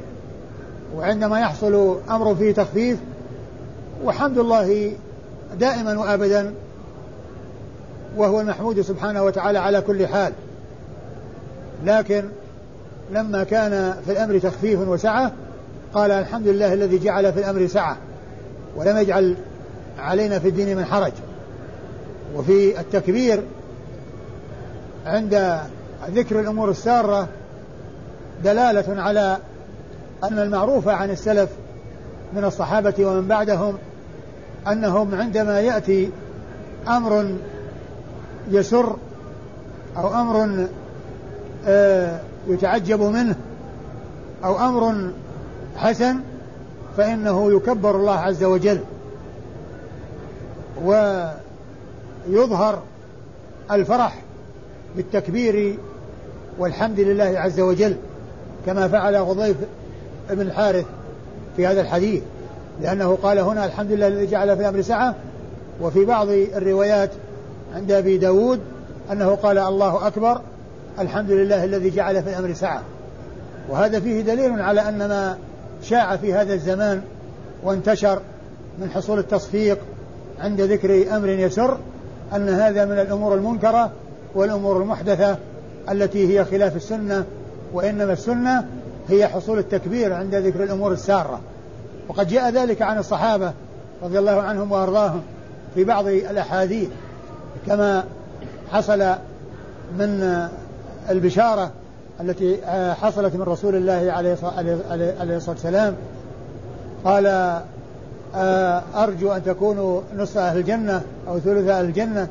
وعندما 0.96 1.40
يحصل 1.40 1.98
أمر 2.10 2.36
فيه 2.36 2.54
تخفيف 2.54 2.98
وحمد 4.04 4.38
الله 4.38 4.92
دائما 5.60 6.00
وأبدا 6.00 6.54
وهو 8.18 8.42
المحمود 8.42 8.82
سبحانه 8.82 9.24
وتعالى 9.24 9.60
على 9.60 9.82
كل 9.82 10.08
حال. 10.08 10.34
لكن 11.86 12.24
لما 13.14 13.44
كان 13.44 13.96
في 14.06 14.12
الأمر 14.12 14.40
تخفيف 14.40 14.80
وسعة 14.80 15.32
قال 15.94 16.12
الحمد 16.12 16.48
لله 16.48 16.74
الذي 16.74 16.98
جعل 17.00 17.34
في 17.34 17.40
الأمر 17.40 17.68
سعة 17.68 17.98
ولم 18.76 18.98
يجعل 18.98 19.36
علينا 20.00 20.40
في 20.40 20.48
الدين 20.48 20.78
من 20.78 20.86
حرج. 20.86 21.12
وفي 22.36 22.80
التكبير 22.80 23.44
عند 25.06 25.60
ذكر 26.10 26.40
الأمور 26.40 26.70
السارة 26.70 27.28
دلالة 28.44 29.02
على 29.02 29.38
أن 30.24 30.40
المعروف 30.40 30.88
عن 30.88 31.10
السلف 31.10 31.50
من 32.34 32.44
الصحابة 32.44 32.94
ومن 33.00 33.28
بعدهم 33.28 33.78
أنهم 34.68 35.16
عندما 35.16 35.60
يأتي 35.60 36.10
أمر 36.88 37.36
يسر 38.52 38.96
أو 39.98 40.14
أمر 40.14 40.68
آه، 41.68 42.20
يتعجب 42.48 43.02
منه 43.02 43.36
أو 44.44 44.60
أمر 44.60 45.12
حسن 45.78 46.20
فإنه 46.98 47.52
يكبر 47.52 47.96
الله 47.96 48.14
عز 48.14 48.44
وجل 48.44 48.80
ويظهر 52.28 52.82
الفرح 53.72 54.22
بالتكبير 54.96 55.78
والحمد 56.60 57.00
لله 57.00 57.40
عز 57.40 57.60
وجل 57.60 57.96
كما 58.66 58.88
فعل 58.88 59.16
غضيف 59.16 59.58
بن 60.30 60.42
الحارث 60.42 60.86
في 61.58 61.68
هذا 61.68 61.82
الحديث 61.82 62.24
لأنه 62.82 63.18
قال 63.24 63.40
هنا 63.40 63.66
الحمد 63.66 63.92
لله 63.92 64.08
الذي 64.08 64.26
جعل 64.26 64.56
في 64.56 64.62
الأمر 64.62 64.82
سعة 64.82 65.16
وفي 65.82 66.06
بعض 66.06 66.28
الروايات 66.30 67.10
عند 67.76 67.92
أبي 67.92 68.18
داود 68.18 68.60
أنه 69.12 69.36
قال 69.36 69.58
الله 69.58 70.08
أكبر 70.08 70.42
الحمد 71.00 71.32
لله 71.32 71.64
الذي 71.64 71.90
جعل 71.90 72.24
في 72.24 72.30
الأمر 72.30 72.54
سعة 72.54 72.82
وهذا 73.70 74.00
فيه 74.00 74.22
دليل 74.22 74.62
على 74.62 74.82
أن 74.82 74.98
ما 74.98 75.38
شاع 75.84 76.16
في 76.18 76.34
هذا 76.34 76.54
الزمان 76.54 77.02
وانتشر 77.64 78.22
من 78.80 78.90
حصول 78.90 79.20
التصفيق 79.20 79.78
عند 80.40 80.62
ذكر 80.62 81.18
أمر 81.18 81.30
يسر 81.30 81.78
أن 82.36 82.50
هذا 82.50 82.86
من 82.86 83.00
الأمور 83.00 83.36
المنكرة 83.36 83.92
والأمور 84.36 84.82
المحدثة 84.82 85.38
التي 85.92 86.40
هي 86.40 86.46
خلاف 86.46 86.76
السنة 86.76 87.26
وإنما 87.74 88.14
السنة 88.14 88.66
هي 89.10 89.28
حصول 89.28 89.60
التكبير 89.60 90.14
عند 90.14 90.36
ذكر 90.36 90.64
الأمور 90.64 90.92
السارة. 90.92 91.40
وقد 92.08 92.28
جاء 92.28 92.50
ذلك 92.50 92.82
عن 92.82 92.98
الصحابة 92.98 93.54
رضي 94.04 94.20
الله 94.20 94.42
عنهم 94.42 94.72
وأرضاهم 94.72 95.22
في 95.76 95.84
بعض 95.84 96.08
الأحاديث 96.08 96.90
كما 97.68 98.04
حصل 98.72 99.16
من 99.98 100.48
البشارة 101.10 101.72
التي 102.22 102.58
حصلت 103.02 103.36
من 103.36 103.42
رسول 103.42 103.76
الله 103.76 104.12
عليه 104.12 104.34
الصلاة 105.38 105.50
والسلام. 105.50 105.96
قال 107.06 107.26
أرجو 108.96 109.32
أن 109.32 109.44
تكونوا 109.44 110.02
نصف 110.18 110.38
أهل 110.38 110.58
الجنة 110.58 111.02
أو 111.28 111.40
ثلث 111.40 111.70
أهل 111.70 111.86
الجنة. 111.86 112.28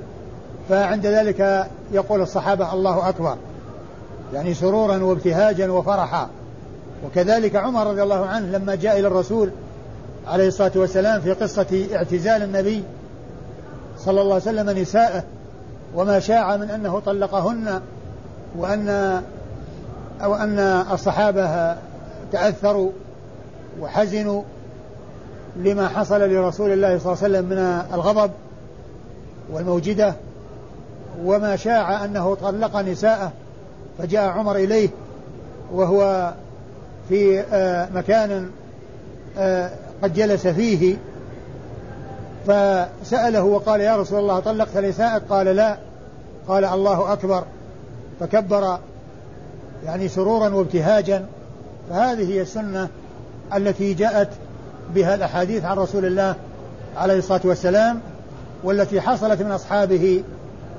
فعند 0.68 1.06
ذلك 1.06 1.66
يقول 1.92 2.20
الصحابة 2.20 2.72
الله 2.72 3.08
أكبر. 3.08 3.36
يعني 4.34 4.54
سرورا 4.54 5.02
وابتهاجا 5.02 5.70
وفرحا. 5.70 6.28
وكذلك 7.06 7.56
عمر 7.56 7.86
رضي 7.86 8.02
الله 8.02 8.26
عنه 8.26 8.46
لما 8.46 8.74
جاء 8.74 8.98
إلى 8.98 9.06
الرسول 9.06 9.50
عليه 10.26 10.48
الصلاة 10.48 10.72
والسلام 10.76 11.20
في 11.20 11.32
قصة 11.32 11.86
اعتزال 11.94 12.42
النبي 12.42 12.82
صلى 13.98 14.20
الله 14.20 14.34
عليه 14.34 14.42
وسلم 14.42 14.70
نساءه 14.70 15.24
وما 15.94 16.20
شاع 16.20 16.56
من 16.56 16.70
أنه 16.70 17.00
طلقهن 17.00 17.80
وأن 18.56 18.88
أو 20.22 20.34
أن 20.34 20.58
الصحابة 20.92 21.76
تأثروا 22.32 22.90
وحزنوا 23.80 24.42
لما 25.56 25.88
حصل 25.88 26.20
لرسول 26.30 26.72
الله 26.72 26.98
صلى 26.98 27.12
الله 27.12 27.24
عليه 27.24 27.38
وسلم 27.38 27.44
من 27.44 27.58
الغضب 27.94 28.30
والموجدة 29.52 30.14
وما 31.24 31.56
شاع 31.56 32.04
أنه 32.04 32.34
طلق 32.34 32.76
نساءه 32.76 33.32
فجاء 33.98 34.28
عمر 34.28 34.56
إليه 34.56 34.88
وهو 35.72 36.32
في 37.08 37.40
آه، 37.40 37.88
مكان 37.94 38.50
آه، 39.38 39.70
قد 40.02 40.14
جلس 40.14 40.46
فيه 40.46 40.96
فسأله 42.46 43.42
وقال 43.42 43.80
يا 43.80 43.96
رسول 43.96 44.18
الله 44.18 44.40
طلقت 44.40 44.76
نساءك؟ 44.76 45.22
قال 45.30 45.46
لا. 45.46 45.76
قال 46.48 46.64
الله 46.64 47.12
أكبر. 47.12 47.44
فكبر 48.20 48.78
يعني 49.86 50.08
سرورا 50.08 50.48
وابتهاجا 50.48 51.26
فهذه 51.90 52.32
هي 52.32 52.42
السنة 52.42 52.88
التي 53.56 53.94
جاءت 53.94 54.28
بها 54.94 55.14
الأحاديث 55.14 55.64
عن 55.64 55.76
رسول 55.76 56.04
الله 56.04 56.34
عليه 56.96 57.18
الصلاة 57.18 57.40
والسلام 57.44 58.00
والتي 58.64 59.00
حصلت 59.00 59.42
من 59.42 59.50
أصحابه 59.50 60.22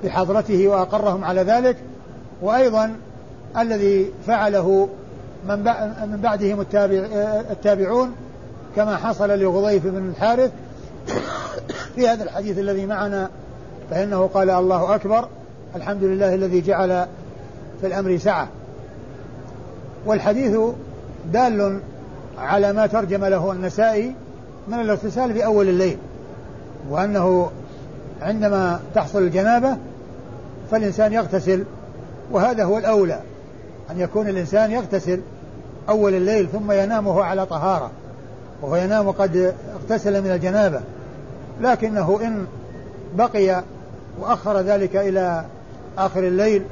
بحضرته 0.04 0.68
وأقرهم 0.68 1.24
على 1.24 1.42
ذلك 1.42 1.78
وأيضا 2.42 2.96
الذي 3.58 4.12
فعله 4.28 4.90
من 5.48 5.58
من 6.12 6.20
بعدهم 6.24 6.62
التابع 6.62 6.98
التابعون 7.52 8.12
كما 8.76 8.98
حصل 8.98 9.40
لغضيف 9.40 9.88
بن 9.88 10.10
الحارث. 10.10 10.52
في 11.96 12.08
هذا 12.08 12.24
الحديث 12.24 12.60
الذي 12.60 12.86
معنا 12.86 13.30
فإنه 13.90 14.30
قال 14.34 14.50
الله 14.50 14.96
أكبر 14.96 15.28
الحمد 15.76 16.04
لله 16.04 16.36
الذي 16.36 16.62
جعل 16.62 17.08
في 17.84 17.88
الأمر 17.88 18.18
سعة 18.18 18.48
والحديث 20.06 20.58
دال 21.34 21.80
على 22.38 22.74
ما 22.74 22.88
ترجم 22.88 23.26
له 23.26 23.52
النسائي 23.52 24.16
من 24.68 24.80
الاغتسال 24.80 25.34
في 25.34 25.46
أول 25.46 25.70
الليل 25.70 25.98
وأنه 26.90 27.52
عندما 28.22 28.80
تحصل 28.96 29.20
الجنابة 29.20 29.78
فالإنسان 30.72 31.14
يغتسل 31.14 31.64
وهذا 32.32 32.64
هو 32.64 32.78
الأولى 32.78 33.20
أن 33.92 34.00
يكون 34.00 34.28
الإنسان 34.28 34.72
يغتسل 34.72 35.22
أول 35.90 36.14
الليل 36.14 36.48
ثم 36.48 36.72
ينام 36.72 37.08
وهو 37.08 37.22
على 37.22 37.46
طهارة 37.46 37.92
وهو 38.62 38.76
ينام 38.76 39.12
قد 39.12 39.54
اغتسل 39.76 40.22
من 40.22 40.32
الجنابة. 40.32 40.82
لكنه 41.62 42.20
إن 42.24 42.46
بقي 43.16 43.64
وأخر 44.20 44.60
ذلك 44.60 44.96
إلى 44.96 45.46
آخر 45.98 46.24
الليل 46.24 46.64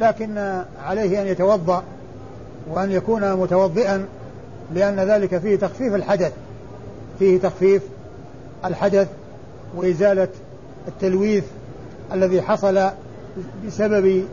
لكن 0.00 0.62
عليه 0.84 1.22
أن 1.22 1.26
يتوضأ 1.26 1.82
وأن 2.70 2.90
يكون 2.90 3.32
متوضئا 3.32 4.06
لأن 4.74 5.00
ذلك 5.00 5.38
فيه 5.38 5.56
تخفيف 5.56 5.94
الحدث. 5.94 6.32
فيه 7.18 7.40
تخفيف 7.40 7.82
الحدث 8.64 9.08
وإزالة 9.76 10.28
التلويث 10.88 11.44
الذي 12.12 12.42
حصل 12.42 12.90
بسبب 13.66 14.24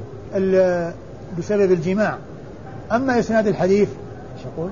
بسبب 1.37 1.71
الجماع. 1.71 2.15
أما 2.91 3.19
إسناد 3.19 3.47
الحديث 3.47 3.89
إيش 4.37 4.45
يقول؟ 4.45 4.69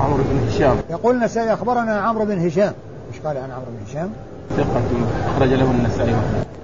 عمرو 0.00 0.22
بن 0.30 0.48
هشام. 0.48 0.76
يقول 0.90 1.14
النسائي 1.14 1.52
أخبرنا 1.52 2.00
عمرو 2.00 2.24
بن 2.24 2.46
هشام. 2.46 2.72
إيش 3.12 3.20
قال 3.24 3.36
عن 3.36 3.50
عمرو 3.50 3.66
بن 3.66 3.90
هشام؟ 3.90 4.10
ثقة 4.56 4.82
أخرج 5.26 5.48
له 5.48 5.70
النسائي. 5.70 6.14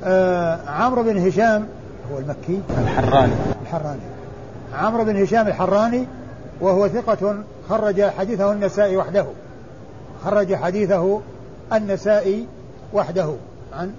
آه 0.04 0.58
عمرو 0.70 1.02
بن 1.02 1.26
هشام 1.26 1.66
هو 2.12 2.18
المكي. 2.18 2.60
الحراني. 2.78 3.32
الحراني. 3.62 4.00
عمرو 4.74 5.04
بن 5.04 5.22
هشام 5.22 5.46
الحراني 5.46 6.06
وهو 6.60 6.88
ثقة 6.88 7.36
خرج 7.68 8.02
حديثه 8.02 8.52
النسائي 8.52 8.96
وحده. 8.96 9.26
خرج 10.24 10.54
حديثه 10.54 11.20
النسائي 11.72 12.46
وحده. 12.92 13.34
عن 13.72 13.92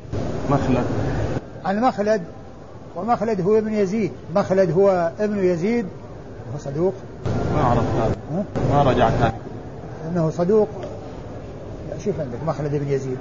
مخلد. 0.49 0.85
عن 1.65 1.81
مخلد 1.81 2.21
ومخلد 2.95 3.41
هو 3.41 3.57
ابن 3.57 3.73
يزيد. 3.73 4.11
مخلد 4.35 4.71
هو 4.71 5.11
ابن 5.19 5.43
يزيد. 5.43 5.85
وهو 6.49 6.59
صدوق. 6.59 6.93
ما 7.55 7.63
عرفت 7.63 7.87
هذا. 8.01 8.15
ما 8.71 8.91
رجعت 8.91 9.13
هذا 9.13 9.33
إنه 10.11 10.29
صدوق. 10.29 10.67
لا 11.91 11.97
شوف 11.99 12.19
عندك 12.19 12.39
مخلد 12.47 12.75
بن 12.75 12.87
يزيد. 12.91 13.17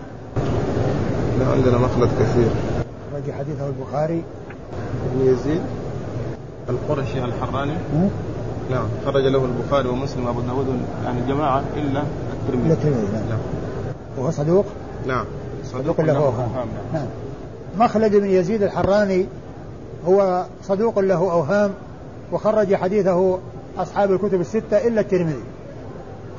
لا 1.40 1.46
عندنا 1.46 1.78
مخلد 1.78 2.10
كثير. 2.20 2.50
خرج 3.12 3.30
حديثه 3.38 3.66
البخاري. 3.66 4.22
ابن 5.06 5.32
يزيد 5.32 5.60
القرشي 6.68 7.24
الحراني. 7.24 7.74
نعم. 8.70 8.86
خرج 9.06 9.26
له 9.26 9.44
البخاري 9.44 9.88
ومسلم 9.88 10.26
وأبو 10.26 10.40
داود 10.40 10.66
يعني 11.04 11.20
جماعة 11.28 11.62
إلا 11.76 12.02
الترمذي. 12.32 12.72
الترمذي 12.72 13.12
نعم. 13.12 13.28
نعم. 13.28 13.38
وهو 14.18 14.30
صدوق؟ 14.30 14.64
نعم. 15.06 15.24
صدوق 15.64 16.00
له 16.00 16.16
أوهام. 16.16 16.68
نعم. 16.92 17.06
مخلد 17.78 18.16
بن 18.16 18.30
يزيد 18.30 18.62
الحراني؟ 18.62 19.26
هو 20.08 20.46
صدوق 20.62 20.98
له 20.98 21.32
أوهام 21.32 21.70
وخرج 22.32 22.74
حديثه 22.74 23.38
أصحاب 23.78 24.12
الكتب 24.12 24.40
الستة 24.40 24.86
إلا 24.86 25.00
الترمذي. 25.00 25.42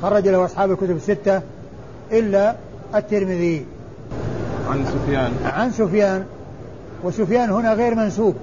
خرج 0.02 0.28
له 0.28 0.46
أصحاب 0.46 0.72
الكتب 0.72 0.96
الستة 0.96 1.42
إلا 2.12 2.56
الترمذي. 2.96 3.66
عن 4.70 4.86
سفيان. 4.86 5.34
عن 5.46 5.72
سفيان. 5.72 6.26
وسفيان 7.04 7.50
هنا 7.50 7.74
غير 7.74 7.96
منسوب. 7.96 8.36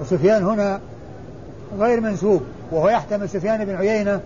وسفيان 0.00 0.44
هنا 0.44 0.80
غير 1.78 2.00
منسوب 2.00 2.42
وهو 2.70 2.88
يحتمل 2.88 3.28
سفيان 3.28 3.64
بن 3.64 3.74
عيينة 3.74 4.20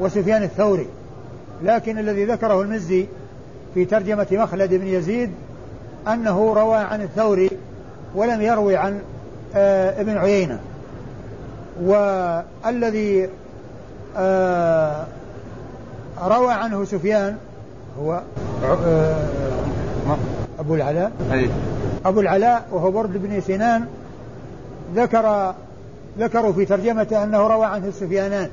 وسفيان 0.00 0.42
الثوري. 0.42 0.86
لكن 1.62 1.98
الذي 1.98 2.24
ذكره 2.24 2.62
المزي 2.62 3.06
في 3.74 3.84
ترجمة 3.84 4.26
مخلد 4.32 4.74
بن 4.74 4.86
يزيد 4.86 5.30
أنه 6.08 6.54
روى 6.54 6.76
عن 6.76 7.02
الثوري 7.02 7.50
ولم 8.14 8.42
يروي 8.42 8.76
عن 8.76 9.00
آه 9.54 10.00
ابن 10.00 10.16
عيينة. 10.16 10.60
والذي 11.82 13.28
آه 14.16 15.06
روى 16.22 16.52
عنه 16.52 16.84
سفيان 16.84 17.36
هو 18.00 18.20
آه 18.64 19.26
أبو 20.58 20.74
العلاء. 20.74 21.12
أبو 22.04 22.20
العلاء 22.20 22.64
وهو 22.72 22.90
برد 22.90 23.12
بن 23.12 23.40
سنان 23.40 23.86
ذكر 24.94 25.54
ذكروا 26.18 26.52
في 26.52 26.64
ترجمته 26.64 27.24
أنه 27.24 27.46
روى 27.46 27.66
عنه 27.66 27.86
السفيانان 27.86 28.48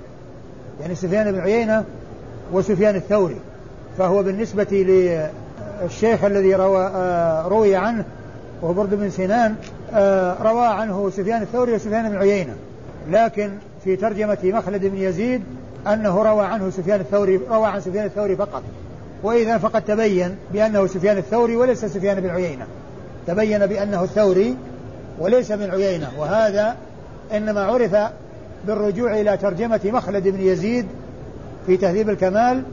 يعني 0.82 0.96
سفيان 0.96 1.32
بن 1.32 1.40
عيينة 1.40 1.84
وسفيان 2.54 2.96
الثوري 2.96 3.38
فهو 3.98 4.24
بالنسبة 4.24 4.68
للشيخ 5.84 6.24
الذي 6.24 6.56
روى 6.56 6.92
آه، 6.96 7.48
روي 7.48 7.76
عنه 7.76 8.06
وهو 8.62 8.74
برد 8.74 8.94
بن 8.94 9.10
سنان 9.10 9.56
آه، 9.94 10.44
روى 10.44 10.66
عنه 10.66 11.10
سفيان 11.10 11.42
الثوري 11.42 11.74
وسفيان 11.74 12.10
بن 12.10 12.18
عيينة. 12.18 12.54
لكن 13.12 13.52
في 13.84 13.96
ترجمة 13.96 14.38
مخلد 14.44 14.86
بن 14.86 14.98
يزيد 14.98 15.44
أنه 15.88 16.22
روى 16.22 16.46
عنه 16.46 16.70
سفيان 16.70 17.00
الثوري 17.00 17.40
روى 17.50 17.68
عن 17.68 17.82
سفيان 17.82 18.06
الثوري 18.06 18.36
فقط. 18.36 18.64
وإذا 19.24 19.58
فقد 19.58 19.82
تبين 19.82 20.36
بأنه 20.54 20.88
سفيان 20.88 21.18
الثوري 21.18 21.56
وليس 21.56 21.86
سفيان 21.86 22.22
بن 22.22 22.30
عيينة. 22.30 22.66
تبين 23.28 23.66
بأنه 23.66 24.04
الثوري 24.04 24.56
وليس 25.20 25.52
بن 25.52 25.72
عيينة. 25.72 26.12
وهذا 26.18 26.76
إنما 27.34 27.62
عرف 27.62 27.96
بالرجوع 28.68 29.20
إلى 29.20 29.38
ترجمة 29.38 29.80
مخلد 29.86 30.28
بن 30.28 30.42
يزيد 30.42 30.86
في 31.66 31.78
تهذيب 31.78 32.10
الكمال 32.10 32.64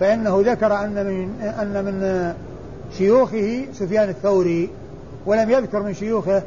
فإنه 0.00 0.42
ذكر 0.46 0.74
أن 0.74 1.06
من 1.06 1.40
أن 1.42 1.84
من 1.84 2.32
شيوخه 2.98 3.66
سفيان 3.74 4.08
الثوري 4.08 4.70
ولم 5.26 5.50
يذكر 5.50 5.82
من 5.82 5.94
شيوخه 5.94 6.42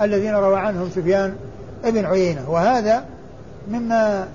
الذين 0.00 0.34
روى 0.34 0.58
عنهم 0.58 0.90
سفيان 0.94 1.34
ابن 1.84 2.04
عيينة. 2.04 2.50
وهذا 2.50 3.04
مما 3.70 4.28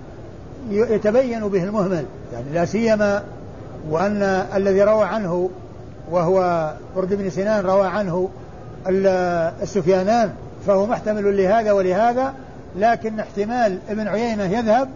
يتبين 0.70 1.48
به 1.48 1.64
المهمل. 1.64 2.06
يعني 2.34 2.46
لا 2.54 2.66
سيما 2.66 3.24
وأن 3.90 4.22
الذي 4.56 4.84
روى 4.84 5.04
عنه 5.04 5.50
وهو 6.12 6.70
برد 6.96 7.14
بن 7.14 7.30
سنان 7.30 7.66
روى 7.66 7.88
عنه 7.88 8.30
السفيانان. 9.62 10.34
فهو 10.68 10.86
محتمل 10.86 11.38
لهذا 11.38 11.72
ولهذا 11.72 12.34
لكن 12.76 13.20
احتمال 13.20 13.80
ابن 13.90 14.08
عيينة 14.08 14.44
يذهب 14.44 14.90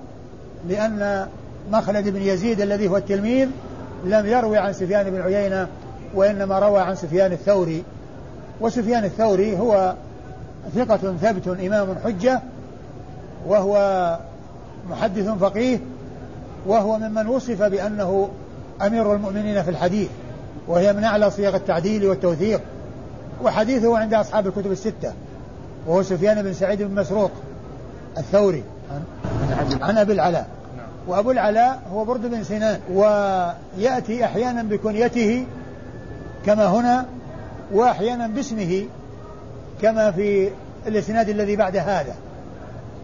لأن 0.69 1.27
مخلد 1.71 2.09
بن 2.09 2.21
يزيد 2.21 2.61
الذي 2.61 2.87
هو 2.87 2.97
التلميذ 2.97 3.49
لم 4.05 4.25
يروي 4.25 4.57
عن 4.57 4.73
سفيان 4.73 5.09
بن 5.09 5.21
عيينة 5.21 5.67
وإنما 6.13 6.59
روى 6.59 6.79
عن 6.79 6.95
سفيان 6.95 7.31
الثوري. 7.31 7.83
وسفيان 8.61 9.03
الثوري 9.03 9.57
هو 9.57 9.93
ثقة 10.75 10.97
ثبت 11.21 11.47
إمام 11.47 11.95
حجة 12.03 12.41
وهو 13.47 14.17
محدث 14.89 15.29
فقيه 15.29 15.79
وهو 16.67 16.97
ممن 16.97 17.27
وصف 17.27 17.63
بأنه 17.63 18.29
أمير 18.81 19.13
المؤمنين 19.15 19.63
في 19.63 19.69
الحديث 19.69 20.09
وهي 20.67 20.93
من 20.93 21.03
أعلى 21.03 21.31
صيغ 21.31 21.55
التعديل 21.55 22.05
والتوثيق 22.05 22.61
وحديثه 23.43 23.97
عند 23.97 24.13
أصحاب 24.13 24.47
الكتب 24.47 24.71
الستة. 24.71 25.13
وهو 25.87 26.03
سفيان 26.03 26.41
بن 26.41 26.53
سعيد 26.53 26.81
بن 26.81 26.95
مسروق 26.95 27.31
الثوري. 28.17 28.63
عن, 29.81 29.97
أبي 29.97 30.13
العلاء. 30.13 30.47
وأبو 31.07 31.31
العلاء 31.31 31.81
هو 31.93 32.05
برد 32.05 32.21
بن 32.21 32.43
سنان. 32.43 32.79
ويأتي 32.93 34.25
أحيانا 34.25 34.63
بكنيته 34.63 35.45
كما 36.45 36.65
هنا 36.65 37.05
وأحيانا 37.71 38.27
باسمه 38.27 38.85
كما 39.81 40.11
في 40.11 40.49
الإسناد 40.87 41.29
الذي 41.29 41.55
بعد 41.55 41.77
هذا. 41.77 42.15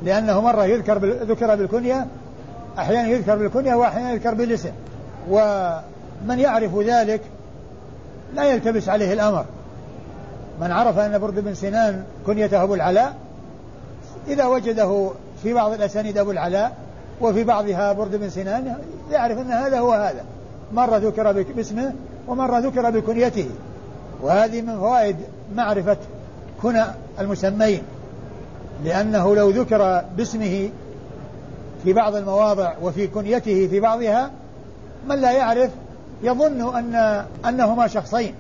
لأنه 0.04 0.42
مرة 0.42 0.66
يذكر 0.66 0.98
ذكر 1.06 1.56
بالكنية 1.56 2.08
أحيانا 2.80 3.08
يذكر 3.08 3.36
بالكنية 3.36 3.76
وأحيانا 3.76 4.12
يذكر 4.12 4.34
بالاسم. 4.34 4.72
ومن 5.30 6.40
يعرف 6.40 6.80
ذلك 6.80 7.22
لا 8.36 8.44
يلتبس 8.44 8.90
عليه 8.90 9.14
الأمر. 9.14 9.46
من 10.62 10.72
عرف 10.72 10.98
أن 10.98 11.20
برد 11.20 11.40
بن 11.40 11.54
سنان 11.54 12.04
كنيته 12.26 12.64
أبو 12.64 12.74
العلاء 12.74 13.16
إذا 14.28 14.46
وجده 14.46 15.12
في 15.44 15.54
بعض 15.54 15.72
الأسانيد 15.72 16.18
أبو 16.18 16.32
العلاء 16.32 16.78
وفي 17.22 17.44
بعضها 17.44 17.94
برد 17.94 18.16
بن 18.16 18.30
سنان 18.30 18.76
يعرف 19.12 19.38
أن 19.38 19.52
هذا 19.52 19.80
هو 19.80 19.94
هذا. 19.94 20.24
مرة 20.74 20.98
ذكر 20.98 21.32
باسمه 21.32 21.94
ومرة 22.28 22.60
ذكر 22.60 22.90
بكنيته. 22.90 23.50
وهذه 24.22 24.62
من 24.62 24.80
فوائد 24.80 25.16
معرفة 25.56 25.98
كنى 26.62 26.84
المسمين 27.20 27.82
لأنه 28.84 29.36
لو 29.36 29.50
ذكر 29.50 30.04
باسمه 30.18 30.70
في 31.84 31.94
بعض 31.94 32.16
المواضع 32.16 32.74
وفي 32.82 33.08
كنيته 33.08 33.68
في 33.68 33.80
بعضها 33.80 34.32
من 35.08 35.16
لا 35.16 35.32
يعرف 35.32 35.72
يظن 36.24 36.78
أن 36.78 37.26
أنهما 37.46 37.88
شخصين. 37.88 38.34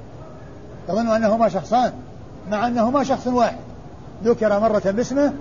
يظن 0.89 1.07
أنهما 1.07 1.49
شخصان. 1.49 1.93
مع 2.51 2.67
أنهما 2.67 3.03
شخص 3.03 3.27
واحد. 3.27 3.57
ذكر 4.23 4.59
مرة 4.59 4.83
باسمه 4.85 5.33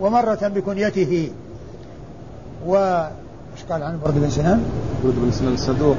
ومرة 0.00 0.48
بكنيته. 0.48 1.30
و 2.66 2.76
إيش 3.56 3.64
قال 3.70 3.82
عن 3.82 3.98
برد 4.04 4.14
بن 4.14 4.30
سنان؟ 4.30 4.64
برد 5.04 5.14
بن 5.14 5.30
سنان 5.30 5.56
صدوق 5.56 5.96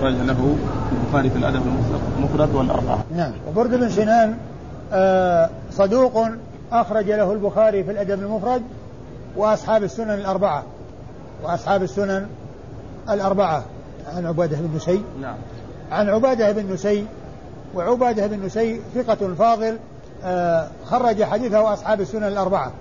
خرج 0.00 0.14
له 0.14 0.56
البخاري 0.92 1.30
في 1.30 1.36
الأدب 1.36 1.62
المفرد 2.18 2.54
والأربعة. 2.54 3.04
نعم. 3.16 3.32
وبرد 3.48 3.70
بن 3.70 3.90
سنان 3.90 4.36
آه 4.92 5.50
صدوق 5.72 6.26
أخرج 6.72 7.10
له 7.10 7.32
البخاري 7.32 7.84
في 7.84 7.90
الأدب 7.90 8.22
المفرد 8.22 8.62
وأصحاب 9.36 9.82
السنن 9.82 10.10
الأربعة. 10.10 10.62
وأصحاب 11.42 11.82
السنن 11.82 12.26
الأربعة. 13.10 13.64
عن 14.16 14.26
عبادة 14.26 14.56
بن 14.56 14.76
نسي. 14.76 15.02
نعم. 15.20 15.36
عن 15.92 16.08
عبادة 16.08 16.52
بن 16.52 16.72
نسي 16.72 17.04
وعبادة 17.74 18.26
بن 18.26 18.46
نسي 18.46 18.80
ثقة 18.94 19.34
فاضل 19.34 19.78
آه 20.24 20.68
خرج 20.86 21.22
حديثه 21.22 21.72
أصحاب 21.72 22.00
السنن 22.00 22.24
الأربعة. 22.24 22.72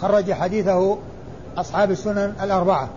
خرج 0.00 0.32
حديثه 0.32 0.96
أصحاب 1.56 1.90
السنن 1.90 2.34
الأربعة. 2.42 2.88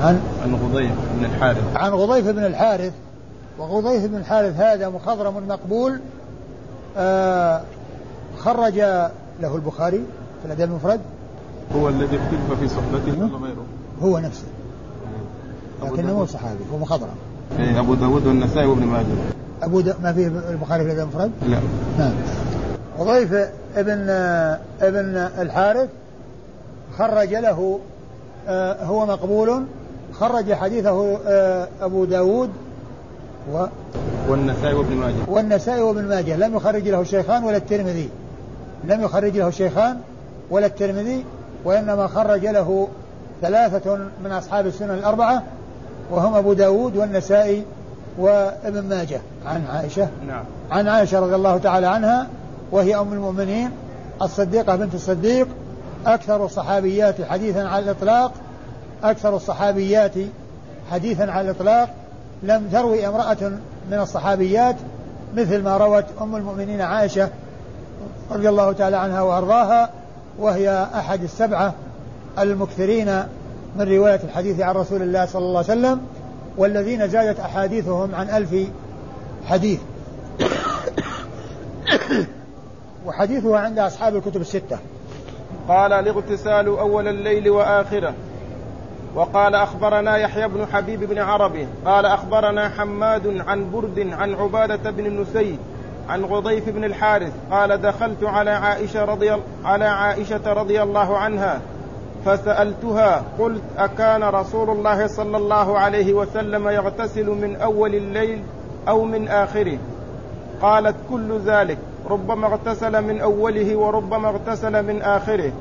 عن؟ 0.00 0.20
عن 0.42 0.54
غضيف 0.54 0.92
بن 1.18 1.24
الحارث. 1.24 1.76
عن 1.76 1.90
غضيف 1.90 2.28
بن 2.28 2.44
الحارث. 2.44 2.92
وغضيف 3.58 4.04
بن 4.06 4.16
الحارث 4.16 4.56
هذا 4.56 4.88
مخضرم 4.88 5.48
مقبول 5.48 6.00
آه 6.96 7.62
خرج 8.38 8.78
له 9.40 9.56
البخاري 9.56 10.04
في 10.42 10.46
الأدب 10.46 10.70
المفرد. 10.70 11.00
هو 11.76 11.88
الذي 11.88 12.16
اختلف 12.16 12.60
في 12.60 12.68
صحبته 12.68 13.18
ولا 13.18 13.46
غيره؟ 13.46 13.64
هو 14.02 14.18
نفسه. 14.18 14.46
لكنه 15.82 16.26
صحابي 16.26 16.64
هو 16.72 16.78
مخضرم. 16.78 17.16
إيه 17.58 17.80
أبو 17.80 17.94
داود 17.94 18.26
والنسائي 18.26 18.66
وابن 18.66 18.84
ماجه. 18.84 19.35
أبو 19.62 19.80
دا 19.80 19.96
ما 20.02 20.12
فيه 20.12 20.26
البخاري 20.26 20.84
في 20.84 20.92
الأدب 20.92 21.02
المفرد؟ 21.02 21.30
لا 21.42 21.58
نعم. 21.98 22.12
وضيف 22.98 23.32
ابن 23.76 24.10
ابن 24.80 25.16
الحارث 25.38 25.88
خرج 26.98 27.34
له 27.34 27.80
آه، 28.48 28.84
هو 28.84 29.06
مقبول 29.06 29.64
خرج 30.12 30.52
حديثه 30.52 31.18
آه، 31.26 31.68
أبو 31.80 32.04
داود 32.04 32.50
و 33.52 33.66
والنسائي 34.28 34.74
وابن 34.74 34.96
ماجه. 34.96 35.14
والنسائي 35.28 35.80
وابن 35.80 36.04
ماجه. 36.04 36.36
لم 36.36 36.56
يخرج 36.56 36.88
له 36.88 37.00
الشيخان 37.00 37.44
ولا 37.44 37.56
الترمذي. 37.56 38.08
لم 38.84 39.02
يخرج 39.02 39.36
له 39.36 39.48
الشيخان 39.48 39.96
ولا 40.50 40.66
الترمذي 40.66 41.24
وإنما 41.64 42.06
خرج 42.06 42.46
له 42.46 42.88
ثلاثة 43.42 43.98
من 44.24 44.32
أصحاب 44.32 44.66
السنن 44.66 44.90
الأربعة 44.90 45.42
وهم 46.10 46.34
أبو 46.34 46.52
داود 46.52 46.96
والنسائي 46.96 47.64
وابن 48.18 48.82
ماجه 48.88 49.20
عن 49.46 49.64
عائشة. 49.66 50.08
نعم. 50.26 50.44
عن 50.70 50.88
عائشة 50.88 51.20
رضي 51.20 51.34
الله 51.34 51.58
تعالى 51.58 51.86
عنها 51.86 52.26
وهي 52.70 52.96
أم 52.96 53.12
المؤمنين 53.12 53.70
الصديقة 54.22 54.76
بنت 54.76 54.94
الصديق. 54.94 55.48
أكثر 56.06 56.44
الصحابيات 56.44 57.22
حديثا 57.22 57.60
على 57.60 57.84
الإطلاق 57.84 58.32
أكثر 59.04 59.36
الصحابيات 59.36 60.14
حديثا 60.90 61.22
على 61.22 61.50
الإطلاق. 61.50 61.88
لم 62.42 62.68
تروي 62.72 63.08
امرأة 63.08 63.52
من 63.90 63.98
الصحابيات 63.98 64.76
مثل 65.36 65.62
ما 65.62 65.76
روت 65.76 66.04
أم 66.20 66.36
المؤمنين 66.36 66.80
عائشة 66.80 67.28
رضي 68.30 68.48
الله 68.48 68.72
تعالى 68.72 68.96
عنها 68.96 69.22
وأرضاها 69.22 69.90
وهي 70.38 70.86
أحد 70.94 71.22
السبعة 71.22 71.74
المكثرين 72.38 73.22
من 73.76 73.88
رواية 73.88 74.20
الحديث 74.24 74.60
عن 74.60 74.74
رسول 74.74 75.02
الله 75.02 75.26
صلى 75.26 75.44
الله 75.44 75.64
عليه 75.68 75.80
وسلم. 75.80 76.00
والذين 76.56 77.08
زادت 77.08 77.40
أحاديثهم 77.40 78.14
عن 78.14 78.30
ألف 78.30 78.54
حديث. 79.46 79.80
وحديثها 83.06 83.58
عند 83.58 83.78
أصحاب 83.78 84.16
الكتب 84.16 84.40
الستة. 84.40 84.78
قال 85.68 85.92
الاغتسال 85.92 86.66
أول 86.66 87.08
الليل 87.08 87.50
وآخره. 87.50 88.14
وقال 89.14 89.54
أخبرنا 89.54 90.16
يحيى 90.16 90.48
بن 90.48 90.66
حبيب 90.72 91.04
بن 91.04 91.18
عربي 91.18 91.66
قال 91.84 92.06
أخبرنا 92.06 92.68
حماد 92.68 93.42
عن 93.46 93.70
برد 93.70 94.08
عن 94.12 94.34
عبادة 94.34 94.90
بن 94.90 95.06
النسي 95.06 95.58
عن 96.08 96.24
غضيف 96.24 96.68
بن 96.68 96.84
الحارث. 96.84 97.32
قال 97.50 97.80
دخلت 97.80 98.24
على 98.24 98.50
عائشة 98.50 99.04
رضي 99.04 99.36
على 99.64 99.84
عائشة 99.84 100.52
رضي 100.52 100.82
الله 100.82 101.18
عنها. 101.18 101.60
فسألتها 102.26 103.22
قلت 103.38 103.62
أكان 103.78 104.22
رسول 104.22 104.70
الله 104.70 105.06
صلى 105.06 105.36
الله 105.36 105.78
عليه 105.78 106.12
وسلم 106.12 106.68
يغتسل 106.68 107.26
من 107.26 107.56
أول 107.56 107.94
الليل 107.94 108.42
أو 108.88 109.04
من 109.04 109.28
آخره؟ 109.28 109.78
قالت 110.62 110.96
كل 111.10 111.40
ذلك 111.46 111.78
ربما 112.10 112.46
اغتسل 112.46 113.02
من 113.02 113.20
أوله 113.20 113.76
وربما 113.76 114.28
اغتسل 114.28 114.82
من 114.82 115.02
آخره. 115.02 115.52